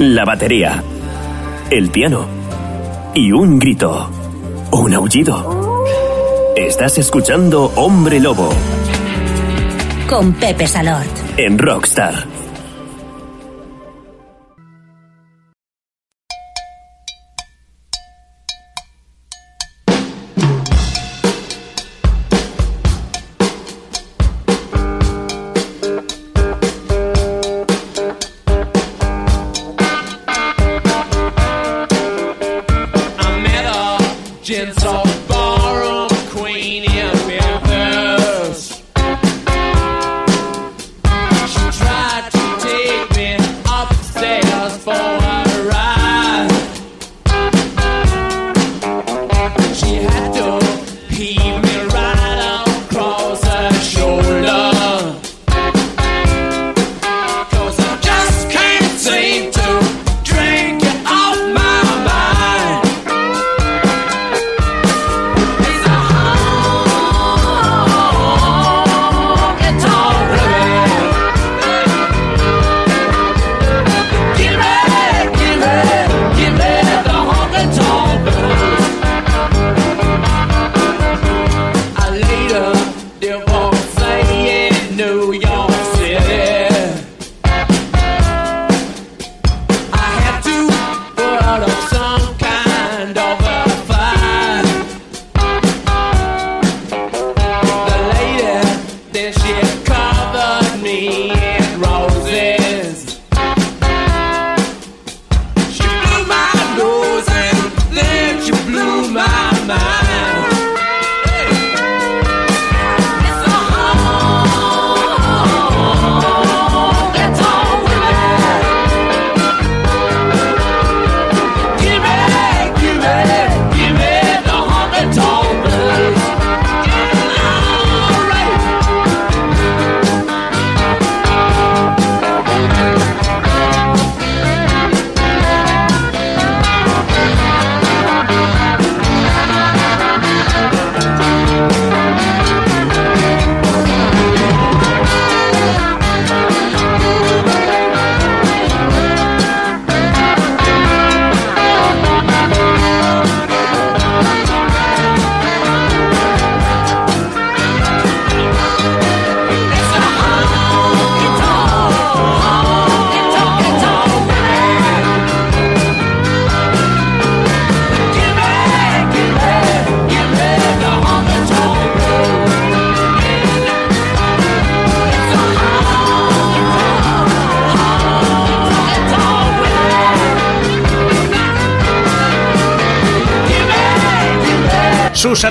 La 0.00 0.24
batería, 0.24 0.82
el 1.70 1.90
piano 1.90 2.26
y 3.14 3.32
un 3.32 3.58
grito, 3.58 4.08
un 4.70 4.94
aullido. 4.94 5.84
Estás 6.56 6.98
escuchando 6.98 7.72
Hombre 7.74 8.20
Lobo 8.20 8.48
Con 10.08 10.32
Pepe 10.32 10.66
Salort. 10.66 11.06
en 11.36 11.58
Rockstar. 11.58 12.37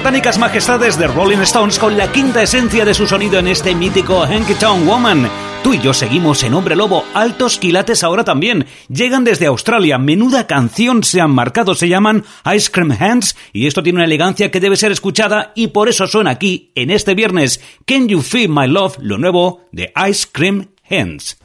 Satánicas 0.07 0.39
majestades 0.39 0.97
de 0.97 1.05
Rolling 1.05 1.39
Stones 1.39 1.77
con 1.77 1.97
la 1.97 2.09
quinta 2.09 2.41
esencia 2.41 2.85
de 2.85 2.93
su 2.93 3.05
sonido 3.05 3.39
en 3.39 3.49
este 3.49 3.75
mítico 3.75 4.21
Hanky 4.21 4.53
Town 4.53 4.87
Woman. 4.87 5.29
Tú 5.65 5.73
y 5.73 5.81
yo 5.81 5.93
seguimos 5.93 6.43
en 6.43 6.53
Hombre 6.53 6.77
Lobo, 6.77 7.03
altos 7.13 7.57
quilates 7.57 8.05
ahora 8.05 8.23
también. 8.23 8.67
Llegan 8.87 9.25
desde 9.25 9.47
Australia, 9.47 9.97
menuda 9.97 10.47
canción 10.47 11.03
se 11.03 11.19
han 11.19 11.31
marcado, 11.31 11.75
se 11.75 11.89
llaman 11.89 12.23
Ice 12.55 12.71
Cream 12.71 12.95
Hands 12.97 13.35
y 13.51 13.67
esto 13.67 13.83
tiene 13.83 13.97
una 13.97 14.05
elegancia 14.05 14.49
que 14.49 14.61
debe 14.61 14.77
ser 14.77 14.93
escuchada 14.93 15.51
y 15.55 15.67
por 15.67 15.89
eso 15.89 16.07
suena 16.07 16.29
aquí 16.29 16.71
en 16.75 16.89
este 16.89 17.13
viernes 17.13 17.59
Can 17.85 18.07
You 18.07 18.21
Feel 18.21 18.47
My 18.47 18.67
Love, 18.67 18.99
lo 19.01 19.17
nuevo 19.17 19.65
de 19.73 19.91
Ice 20.07 20.25
Cream 20.31 20.69
Hands. 20.89 21.37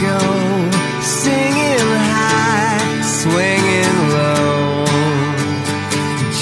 Go, 0.00 0.18
singing 1.00 1.90
high, 2.12 3.02
swinging 3.02 3.96
low, 4.14 4.84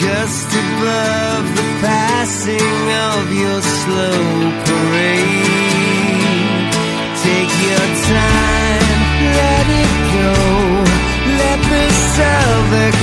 just 0.01 0.49
above 0.65 1.45
the 1.57 1.67
passing 1.81 2.83
of 3.13 3.25
your 3.33 3.61
slow 3.63 4.23
parade. 4.67 5.53
Take 7.27 7.53
your 7.69 7.87
time, 8.09 9.01
let 9.41 9.67
it 9.83 9.95
go, 10.19 10.33
let 11.41 11.59
the 11.73 11.85
Southern 12.17 13.02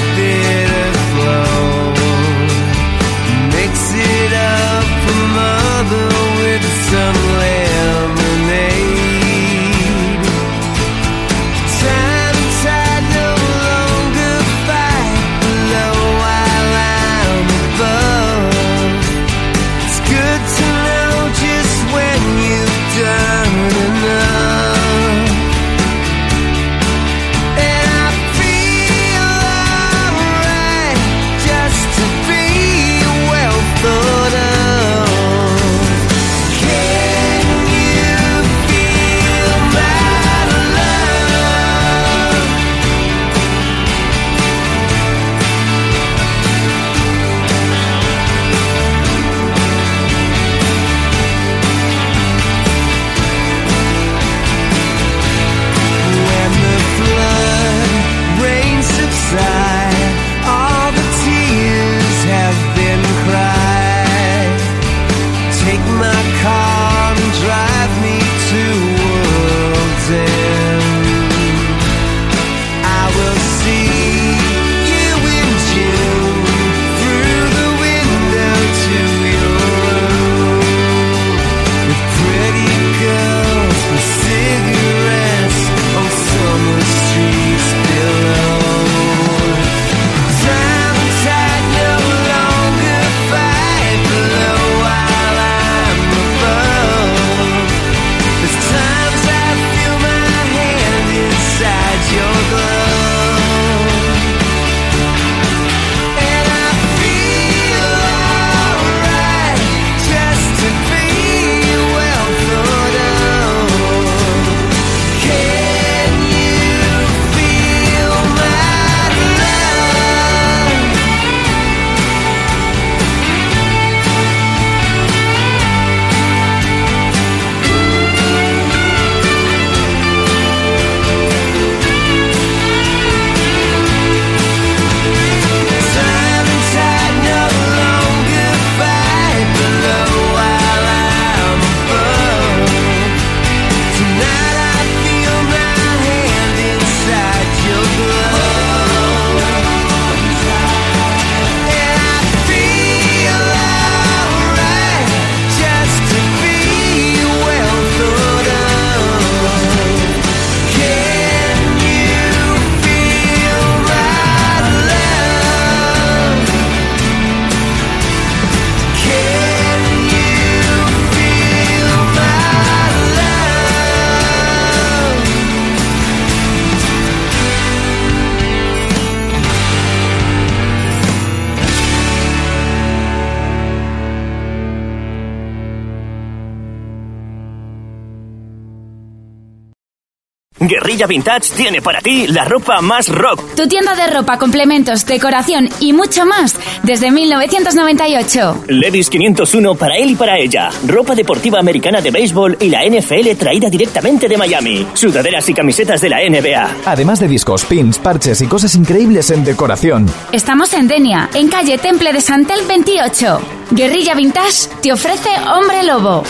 Vintage 191.10 191.52
tiene 191.58 191.82
para 191.82 192.00
ti 192.00 192.28
la 192.28 192.46
ropa 192.46 192.80
más 192.82 193.10
rock. 193.10 193.56
Tu 193.56 193.68
tienda 193.68 193.96
de 193.96 194.08
ropa, 194.08 194.38
complementos, 194.38 195.06
decoración 195.06 195.68
y 195.80 195.92
mucho 195.92 196.26
más 196.26 196.56
desde 196.84 197.12
1998. 197.12 198.64
Levis 198.68 199.10
501 199.10 199.76
para 199.76 199.98
él 199.98 200.12
y 200.12 200.16
para 200.16 200.38
ella. 200.38 200.70
Ropa 200.86 201.16
deportiva 201.16 201.60
americana 201.60 202.00
de 202.00 202.12
béisbol 202.12 202.58
y 202.62 202.70
la 202.70 202.86
NFL 202.86 203.36
traída 203.38 203.70
directamente 203.70 204.28
de 204.28 204.38
Miami. 204.38 204.88
Sudaderas 204.94 205.50
y 205.50 205.54
camisetas 205.54 206.00
de 206.00 206.10
la 206.10 206.20
NBA. 206.20 206.76
Además 206.86 207.20
de 207.20 207.28
discos, 207.28 207.66
pins, 207.66 207.98
parches 207.98 208.42
y 208.42 208.48
cosas 208.48 208.76
increíbles 208.76 209.32
en 209.32 209.44
decoración. 209.44 210.06
Estamos 210.32 210.74
en 210.74 210.88
Denia, 210.88 211.30
en 211.34 211.50
calle 211.50 211.80
Temple 211.80 212.14
de 212.14 212.22
Santel 212.22 212.60
28. 212.68 213.42
Guerrilla 213.72 214.14
Vintage 214.14 214.70
te 214.82 214.94
ofrece 214.94 215.30
Hombre 215.52 215.84
Lobo. 215.84 216.24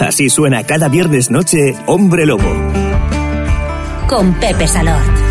Así 0.00 0.30
suena 0.30 0.64
cada 0.64 0.88
viernes 0.88 1.30
noche 1.30 1.74
Hombre 1.86 2.24
Lobo. 2.24 2.50
Con 4.08 4.32
Pepe 4.34 4.66
Salor. 4.66 5.29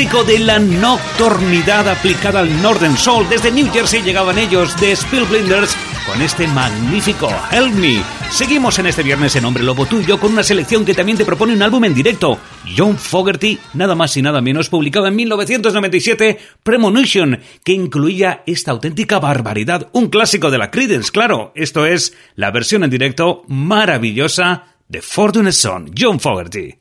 Clásico 0.00 0.24
de 0.24 0.38
la 0.38 0.58
nocturnidad 0.58 1.86
aplicada 1.86 2.40
al 2.40 2.62
Northern 2.62 2.96
Soul. 2.96 3.28
Desde 3.28 3.50
New 3.50 3.70
Jersey 3.70 4.00
llegaban 4.02 4.38
ellos 4.38 4.74
de 4.80 4.96
Spellblinders 4.96 5.76
con 6.06 6.22
este 6.22 6.46
magnífico 6.46 7.28
Help 7.52 7.74
Me. 7.74 8.02
Seguimos 8.30 8.78
en 8.78 8.86
este 8.86 9.02
viernes 9.02 9.36
en 9.36 9.44
Hombre 9.44 9.62
Lobo 9.62 9.84
Tuyo 9.84 10.18
con 10.18 10.32
una 10.32 10.42
selección 10.42 10.86
que 10.86 10.94
también 10.94 11.18
te 11.18 11.26
propone 11.26 11.52
un 11.52 11.60
álbum 11.60 11.84
en 11.84 11.94
directo. 11.94 12.38
John 12.74 12.96
Fogerty, 12.96 13.58
nada 13.74 13.94
más 13.94 14.16
y 14.16 14.22
nada 14.22 14.40
menos, 14.40 14.70
publicado 14.70 15.06
en 15.06 15.16
1997, 15.16 16.38
Premonition, 16.62 17.38
que 17.62 17.72
incluía 17.72 18.42
esta 18.46 18.70
auténtica 18.70 19.18
barbaridad, 19.18 19.90
un 19.92 20.08
clásico 20.08 20.50
de 20.50 20.56
la 20.56 20.70
Creedence, 20.70 21.10
claro. 21.10 21.52
Esto 21.54 21.84
es 21.84 22.16
la 22.36 22.50
versión 22.50 22.84
en 22.84 22.90
directo 22.90 23.42
maravillosa 23.48 24.64
de 24.88 25.02
Fortune 25.02 25.52
Son, 25.52 25.90
John 25.94 26.20
Fogerty. 26.20 26.79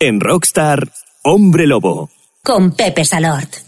En 0.00 0.20
Rockstar, 0.20 0.88
Hombre 1.24 1.66
Lobo. 1.66 2.08
Con 2.44 2.70
Pepe 2.70 3.04
Salort. 3.04 3.64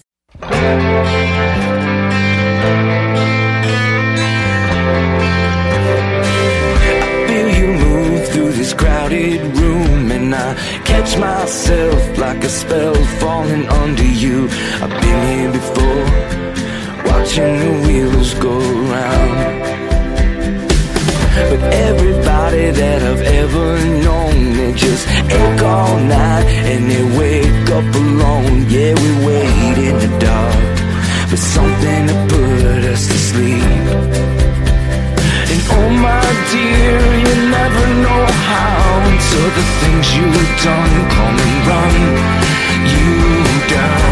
feel 7.26 7.50
you 7.60 7.66
move 7.72 8.28
through 8.28 8.52
this 8.52 8.72
crowded 8.74 9.40
room 9.56 10.12
and 10.12 10.32
I 10.32 10.54
catch 10.84 11.18
myself 11.18 12.18
like 12.18 12.44
a 12.44 12.48
spell 12.48 12.94
falling 13.18 13.66
under 13.68 14.04
you 14.04 14.48
I've 14.82 14.94
been 15.02 15.20
here 15.32 15.52
before 15.52 16.04
watching 17.10 17.52
the 17.64 17.72
wheels 17.86 18.34
go 18.34 18.56
round 18.94 19.38
But 21.50 21.62
everybody 21.88 22.29
that 22.50 23.02
I've 23.02 23.22
ever 23.22 23.68
known. 24.04 24.52
They 24.56 24.72
just 24.72 25.06
ache 25.08 25.62
all 25.62 25.96
night 25.98 26.46
and 26.70 26.90
they 26.90 27.04
wake 27.18 27.70
up 27.70 27.94
alone. 27.94 28.66
Yeah, 28.68 28.94
we 29.02 29.10
wait 29.26 29.78
in 29.88 29.96
the 30.04 30.18
dark 30.18 30.78
For 31.30 31.36
something 31.36 32.06
to 32.10 32.16
put 32.28 32.84
us 32.92 33.06
to 33.06 33.18
sleep. 33.30 33.62
And 35.52 35.60
oh 35.78 35.90
my 36.06 36.26
dear, 36.52 36.98
you 37.24 37.34
never 37.58 37.84
know 38.04 38.24
how 38.50 38.80
Until 39.12 39.48
the 39.58 39.66
things 39.80 40.06
you've 40.16 40.52
done 40.66 40.94
come 41.16 41.36
and 41.46 41.56
run 41.70 41.94
you 42.92 43.10
down 43.74 44.09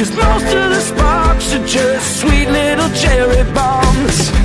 Cause 0.00 0.16
most 0.16 0.54
of 0.54 0.70
the 0.70 0.80
sparks 0.80 1.52
are 1.52 1.66
just 1.66 2.20
sweet 2.22 2.48
little 2.48 2.88
cherry 2.94 3.44
bombs. 3.52 4.39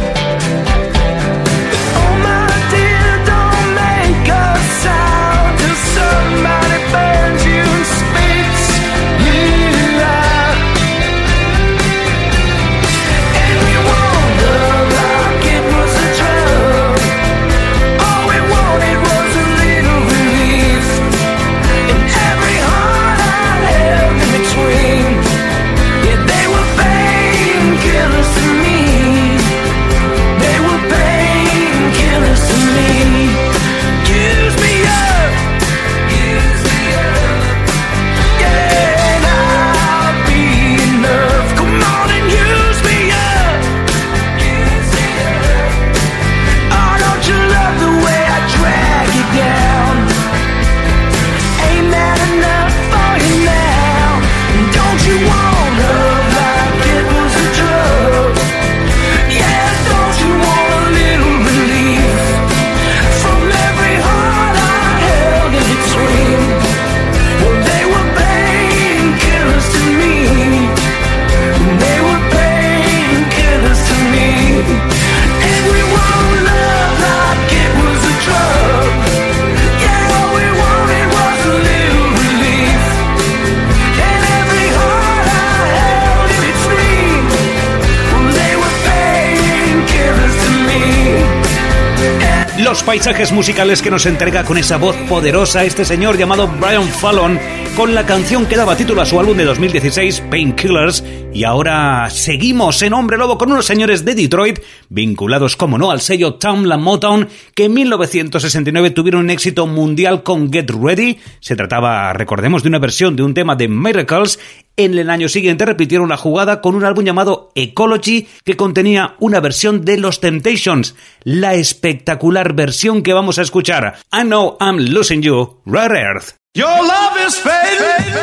Paisajes 92.96 93.34
musicales 93.34 93.82
que 93.82 93.92
nos 93.92 94.06
entrega 94.06 94.46
con 94.46 94.58
esa 94.58 94.78
voz 94.78 94.96
poderosa 95.10 95.66
este 95.66 95.84
señor 95.84 96.18
llamado 96.18 96.48
Brian 96.48 96.88
Fallon 96.88 97.38
con 97.76 97.94
la 97.94 98.06
canción 98.06 98.46
que 98.46 98.56
daba 98.56 98.78
título 98.78 99.02
a 99.02 99.06
su 99.06 99.20
álbum 99.20 99.36
de 99.36 99.44
2016, 99.44 100.24
Painkillers. 100.30 101.04
Y 101.34 101.44
ahora 101.44 102.10
seguimos 102.10 102.82
en 102.82 102.94
Hombre 102.94 103.18
Lobo 103.18 103.38
con 103.38 103.52
unos 103.52 103.66
señores 103.66 104.06
de 104.06 104.16
Detroit, 104.16 104.60
vinculados 104.88 105.58
como 105.58 105.78
no 105.78 105.92
al 105.92 106.00
sello 106.00 106.36
Tamla 106.36 106.78
Motown, 106.78 107.28
que 107.54 107.66
en 107.66 107.74
1969 107.74 108.92
tuvieron 108.92 109.22
un 109.22 109.30
éxito 109.30 109.68
mundial 109.68 110.24
con 110.24 110.52
Get 110.52 110.72
Ready. 110.72 111.18
Se 111.42 111.56
trataba, 111.56 112.14
recordemos, 112.14 112.64
de 112.64 112.70
una 112.70 112.80
versión 112.80 113.16
de 113.16 113.24
un 113.24 113.34
tema 113.34 113.56
de 113.56 113.68
Miracles. 113.68 114.40
En 114.78 114.98
el 114.98 115.10
año 115.10 115.28
siguiente 115.28 115.66
repitieron 115.66 116.08
la 116.08 116.18
jugada 116.18 116.62
con 116.62 116.76
un 116.76 116.86
álbum 116.86 117.04
llamado 117.04 117.52
Ecology 117.56 118.28
que 118.46 118.56
contenía 118.56 119.16
una 119.20 119.42
versión 119.42 119.84
de 119.84 119.98
Los 119.98 120.22
Temptations, 120.22 120.96
la 121.24 121.56
espectacular 121.56 122.54
versión 122.54 123.02
que 123.02 123.14
vamos 123.14 123.38
a 123.38 123.42
escuchar. 123.42 123.98
I 124.14 124.24
Know 124.24 124.58
I'm 124.62 124.78
Losing 124.78 125.22
You, 125.22 125.62
Rare 125.66 126.00
Earth. 126.00 126.45
Your 126.56 126.68
love 126.68 127.18
is 127.18 127.38
fading. 127.38 128.14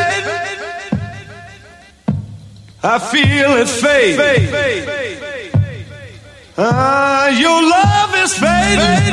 I 2.83 2.99
feel 2.99 3.51
it 3.61 3.69
fade. 3.69 4.19
Ah, 6.57 7.29
your 7.29 7.63
love 7.77 8.15
is 8.25 8.33
fading. 8.39 9.13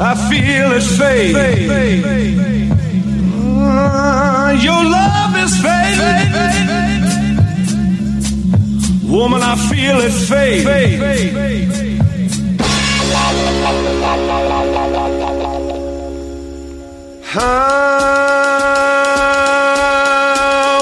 I 0.00 0.14
feel 0.30 0.72
it 0.72 0.86
fade. 0.98 1.36
Ah, 3.60 4.52
your 4.52 4.82
love 4.82 5.36
is 5.44 5.54
fading. 5.60 6.30
Woman, 9.12 9.42
I 9.42 9.56
feel 9.68 10.00
it 10.00 10.10
fade. 10.10 10.64
Ah, 17.36 19.10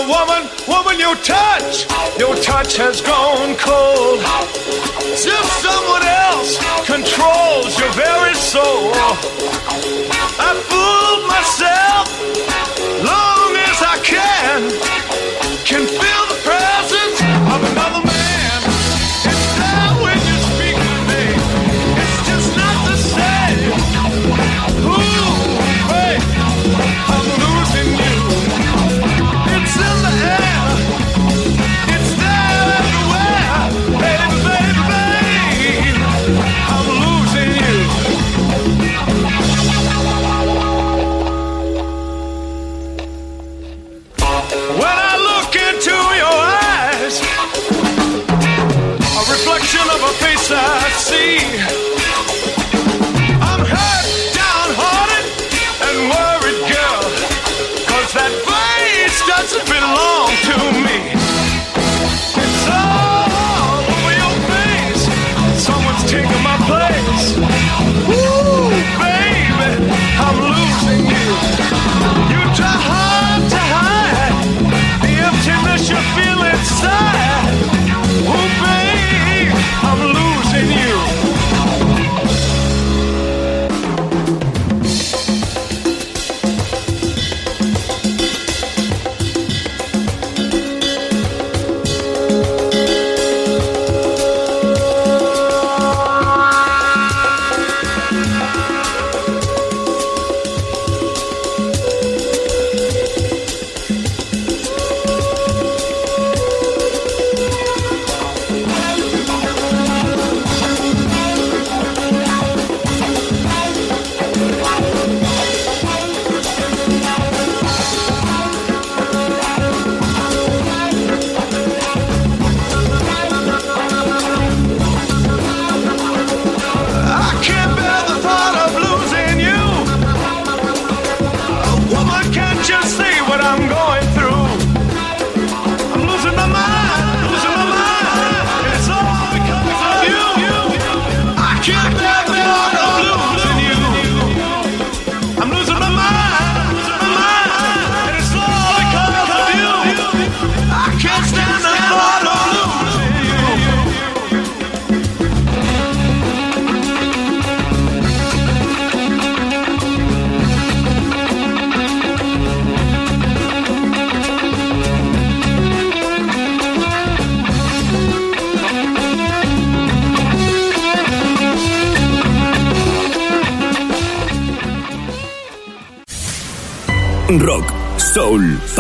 woman, 0.06 0.50
woman, 0.68 1.00
your 1.00 1.16
touch, 1.16 1.86
your 2.18 2.36
touch 2.36 2.76
has 2.76 3.00
gone 3.00 3.56
cold. 3.56 4.20
As 4.20 5.24
if 5.24 5.46
someone 5.64 6.02
else 6.02 6.58
controls 6.84 7.78
your 7.80 7.88
very 7.92 8.34
soul. 8.34 8.92
I 10.44 10.52
fooled 10.68 11.26
myself 11.26 12.06
long 13.00 13.56
as 13.56 13.80
I 13.80 13.96
can. 14.04 14.92
Can 14.92 15.01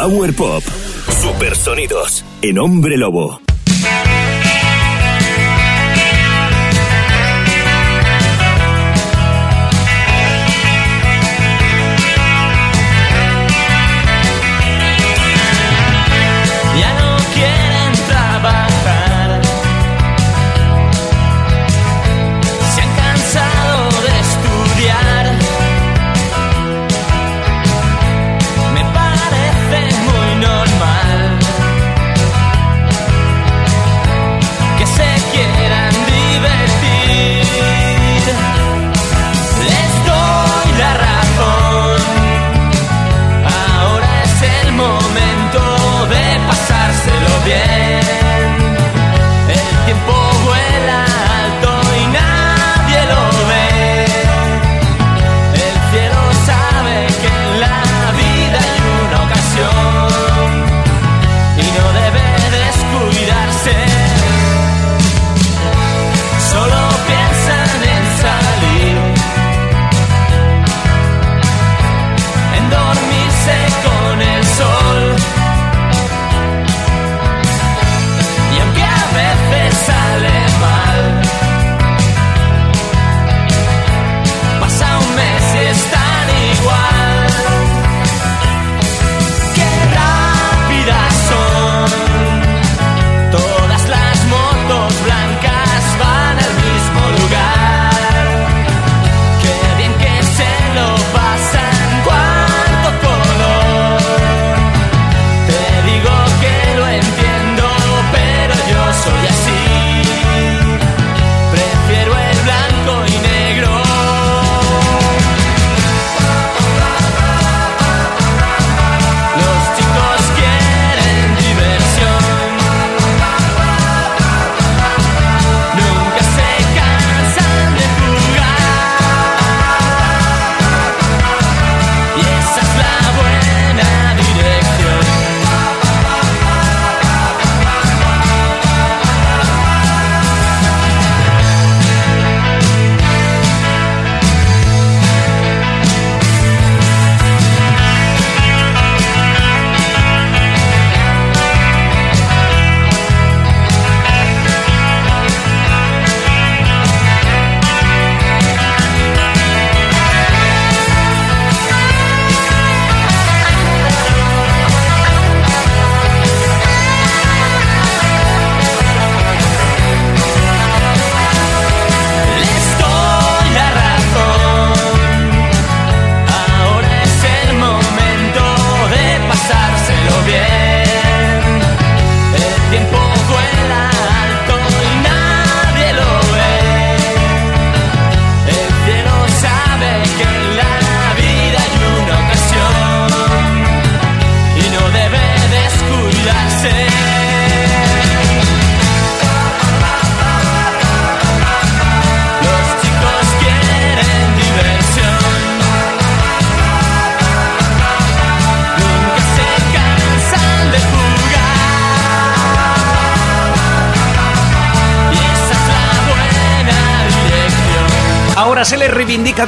power 0.02 0.32
pop, 0.32 0.64
supersonidos 1.20 2.24
en 2.42 2.58
Hombre 2.58 2.96
Lobo. 2.96 3.41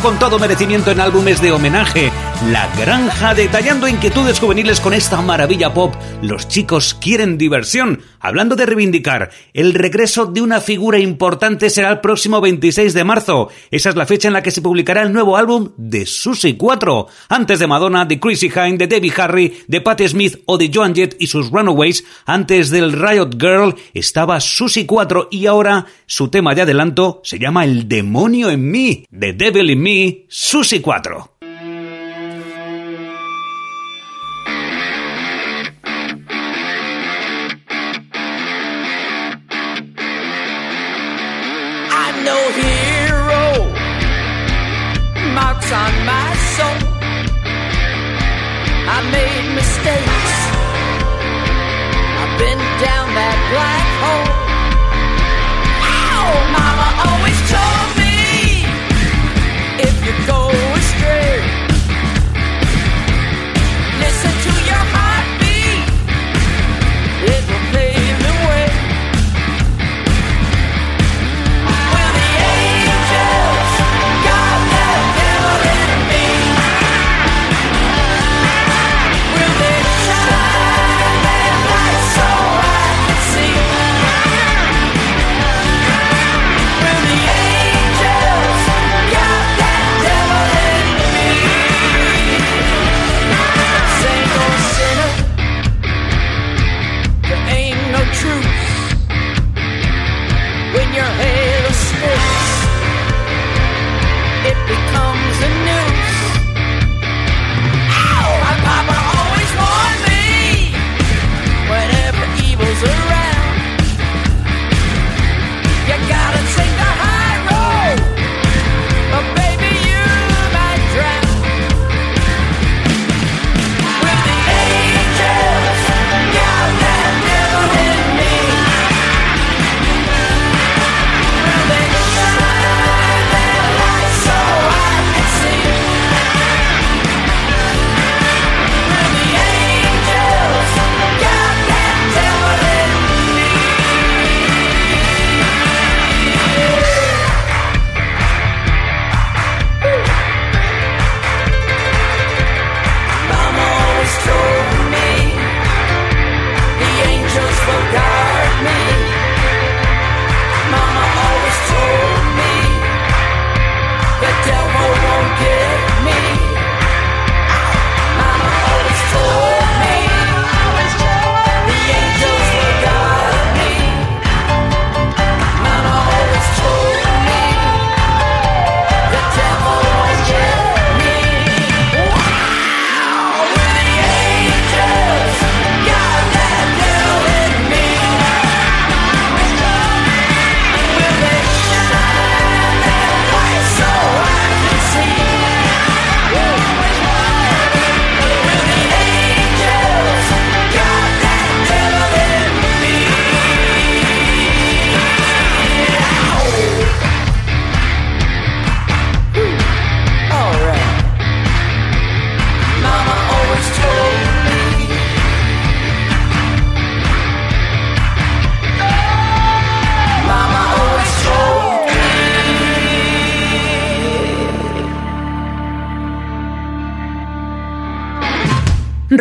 Con 0.04 0.18
todo 0.18 0.38
merecimiento 0.38 0.90
en 0.90 1.00
álbumes 1.00 1.40
de 1.40 1.50
homenaje. 1.50 2.12
La 2.50 2.68
Granja, 2.76 3.32
detallando 3.32 3.88
inquietudes 3.88 4.38
juveniles 4.38 4.78
con 4.78 4.92
esta 4.92 5.22
maravilla 5.22 5.72
pop. 5.72 5.94
Los 6.20 6.46
chicos 6.46 6.92
quieren 6.92 7.38
diversión. 7.38 8.02
Hablando 8.20 8.54
de 8.54 8.66
reivindicar, 8.66 9.30
el 9.54 9.72
regreso 9.72 10.26
de 10.26 10.42
una 10.42 10.60
figura 10.60 10.98
importante 10.98 11.70
será 11.70 11.90
el 11.90 12.00
próximo 12.00 12.42
26 12.42 12.92
de 12.92 13.04
marzo. 13.04 13.48
Esa 13.70 13.88
es 13.88 13.96
la 13.96 14.04
fecha 14.04 14.28
en 14.28 14.34
la 14.34 14.42
que 14.42 14.50
se 14.50 14.60
publicará 14.60 15.00
el 15.00 15.12
nuevo 15.12 15.38
álbum 15.38 15.70
de 15.78 16.04
Susie 16.04 16.58
4. 16.58 17.06
Antes 17.30 17.58
de 17.58 17.66
Madonna, 17.66 18.04
de 18.04 18.20
Chrissy 18.20 18.50
Hine, 18.54 18.76
de 18.76 18.88
Debbie 18.88 19.14
Harry, 19.16 19.62
de 19.68 19.80
Patti 19.80 20.06
Smith 20.06 20.42
o 20.44 20.58
de 20.58 20.70
Joan 20.72 20.94
Jett 20.94 21.16
y 21.18 21.28
sus 21.28 21.50
Runaways, 21.50 22.04
antes 22.26 22.68
del 22.68 22.92
Riot 22.92 23.36
Girl 23.38 23.74
estaba 23.94 24.38
Susie 24.40 24.86
4 24.86 25.28
y 25.30 25.46
ahora 25.46 25.86
su 26.04 26.28
tema 26.28 26.54
de 26.54 26.62
adelanto 26.62 27.22
se 27.24 27.38
llama 27.38 27.64
El 27.64 27.88
demonio 27.88 28.50
en 28.50 28.70
mí, 28.70 29.06
Devil 29.10 29.70
in 29.70 29.80
Me, 29.80 29.93
Susie 30.28 30.80
4. 30.80 31.28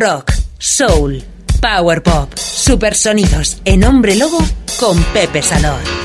Rock, 0.03 0.33
soul, 0.59 1.23
power 1.61 2.03
pop, 2.03 2.37
supersonidos 2.37 3.61
en 3.63 3.85
Hombre 3.85 4.17
Lobo 4.17 4.39
con 4.77 5.01
Pepe 5.13 5.41
Salor. 5.41 6.02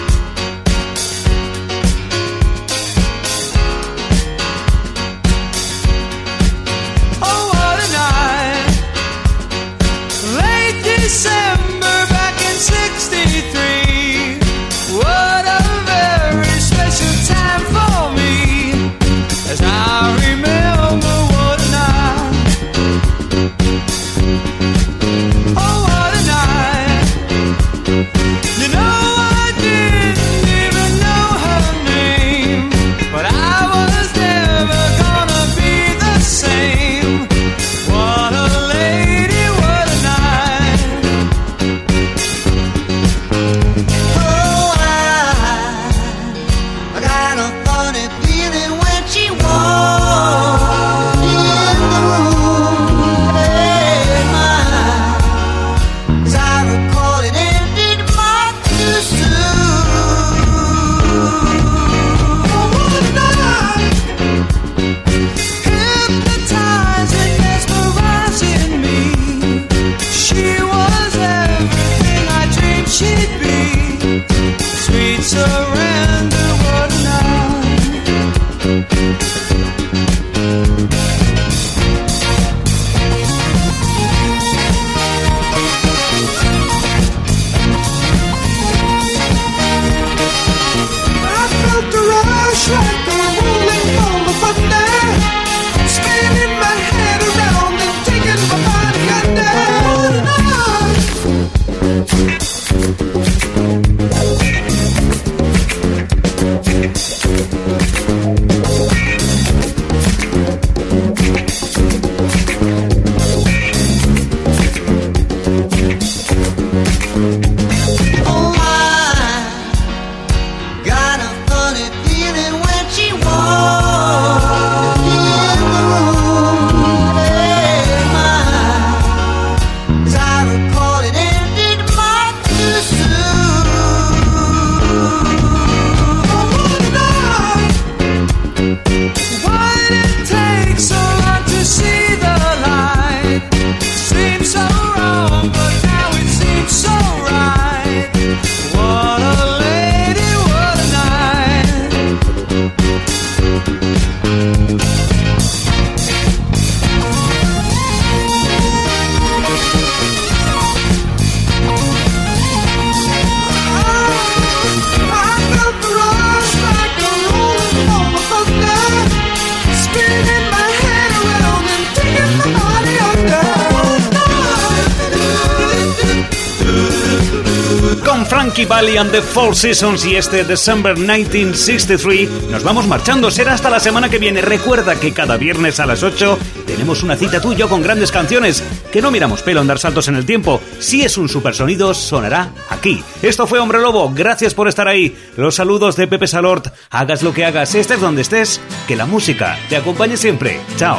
the 179.06 179.22
Four 179.22 179.54
Seasons 179.54 180.04
y 180.04 180.16
este 180.16 180.42
December 180.42 180.96
1963. 180.96 182.50
Nos 182.50 182.64
vamos 182.64 182.88
marchando, 182.88 183.30
será 183.30 183.54
hasta 183.54 183.70
la 183.70 183.78
semana 183.78 184.08
que 184.08 184.18
viene. 184.18 184.42
Recuerda 184.42 184.98
que 184.98 185.12
cada 185.12 185.36
viernes 185.36 185.78
a 185.78 185.86
las 185.86 186.02
8 186.02 186.36
tenemos 186.66 187.04
una 187.04 187.14
cita 187.14 187.40
tuya 187.40 187.68
con 187.68 187.80
grandes 187.80 188.10
canciones, 188.10 188.62
que 188.90 189.00
no 189.00 189.12
miramos 189.12 189.42
pelo 189.42 189.60
en 189.60 189.68
dar 189.68 189.78
saltos 189.78 190.08
en 190.08 190.16
el 190.16 190.26
tiempo. 190.26 190.60
Si 190.80 191.02
es 191.02 191.16
un 191.16 191.28
supersonido, 191.28 191.94
sonará 191.94 192.50
aquí. 192.70 193.02
Esto 193.22 193.46
fue 193.46 193.60
Hombre 193.60 193.78
Lobo, 193.78 194.12
gracias 194.12 194.52
por 194.52 194.66
estar 194.66 194.88
ahí. 194.88 195.16
Los 195.36 195.54
saludos 195.54 195.94
de 195.94 196.08
Pepe 196.08 196.26
Salort. 196.26 196.66
Hagas 196.90 197.22
lo 197.22 197.32
que 197.32 197.44
hagas, 197.44 197.76
estés 197.76 198.00
donde 198.00 198.22
estés, 198.22 198.60
que 198.88 198.96
la 198.96 199.06
música 199.06 199.56
te 199.68 199.76
acompañe 199.76 200.16
siempre. 200.16 200.58
Chao. 200.76 200.98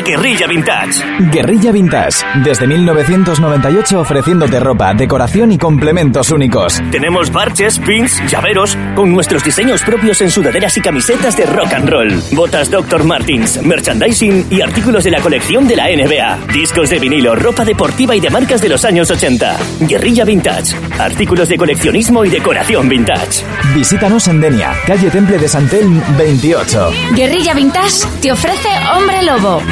a 0.00 0.02
Guerrilla 0.02 0.46
Vintage. 0.46 1.02
Guerrilla 1.30 1.72
Vintage, 1.72 2.24
desde 2.42 2.66
1998 2.66 4.00
ofreciéndote 4.00 4.58
ropa, 4.60 4.94
decoración 4.94 5.52
y 5.52 5.58
complementos 5.58 6.30
únicos. 6.30 6.80
Tenemos 6.90 7.30
parches, 7.30 7.78
pins, 7.78 8.22
llaveros, 8.28 8.76
con 8.94 9.12
nuestros 9.12 9.44
diseños 9.44 9.82
propios 9.82 10.20
en 10.22 10.30
sudaderas 10.30 10.76
y 10.76 10.80
camisetas 10.80 11.36
de 11.36 11.46
rock 11.46 11.74
and 11.74 11.88
roll. 11.88 12.22
Botas 12.32 12.70
Dr. 12.70 13.04
Martins, 13.04 13.62
merchandising 13.62 14.46
y 14.50 14.60
artículos 14.60 15.04
de 15.04 15.10
la 15.10 15.20
colección 15.20 15.68
de 15.68 15.76
la 15.76 15.88
NBA. 15.88 16.52
Discos 16.52 16.90
de 16.90 16.98
vinilo, 16.98 17.34
ropa 17.34 17.64
deportiva 17.64 18.16
y 18.16 18.20
de 18.20 18.30
marcas 18.30 18.62
de 18.62 18.68
los 18.68 18.84
años 18.84 19.10
80. 19.10 19.58
Guerrilla 19.80 20.24
Vintage. 20.24 20.74
Artículos 21.00 21.48
de 21.48 21.56
coleccionismo 21.56 22.26
y 22.26 22.30
decoración 22.30 22.86
vintage. 22.86 23.42
Visítanos 23.74 24.28
en 24.28 24.38
Denia, 24.38 24.74
calle 24.86 25.08
Temple 25.10 25.38
de 25.38 25.48
Santel 25.48 25.88
28. 26.18 26.90
Guerrilla 27.14 27.54
Vintage 27.54 28.06
te 28.20 28.30
ofrece 28.30 28.68
Hombre 28.94 29.22
Lobo. 29.22 29.62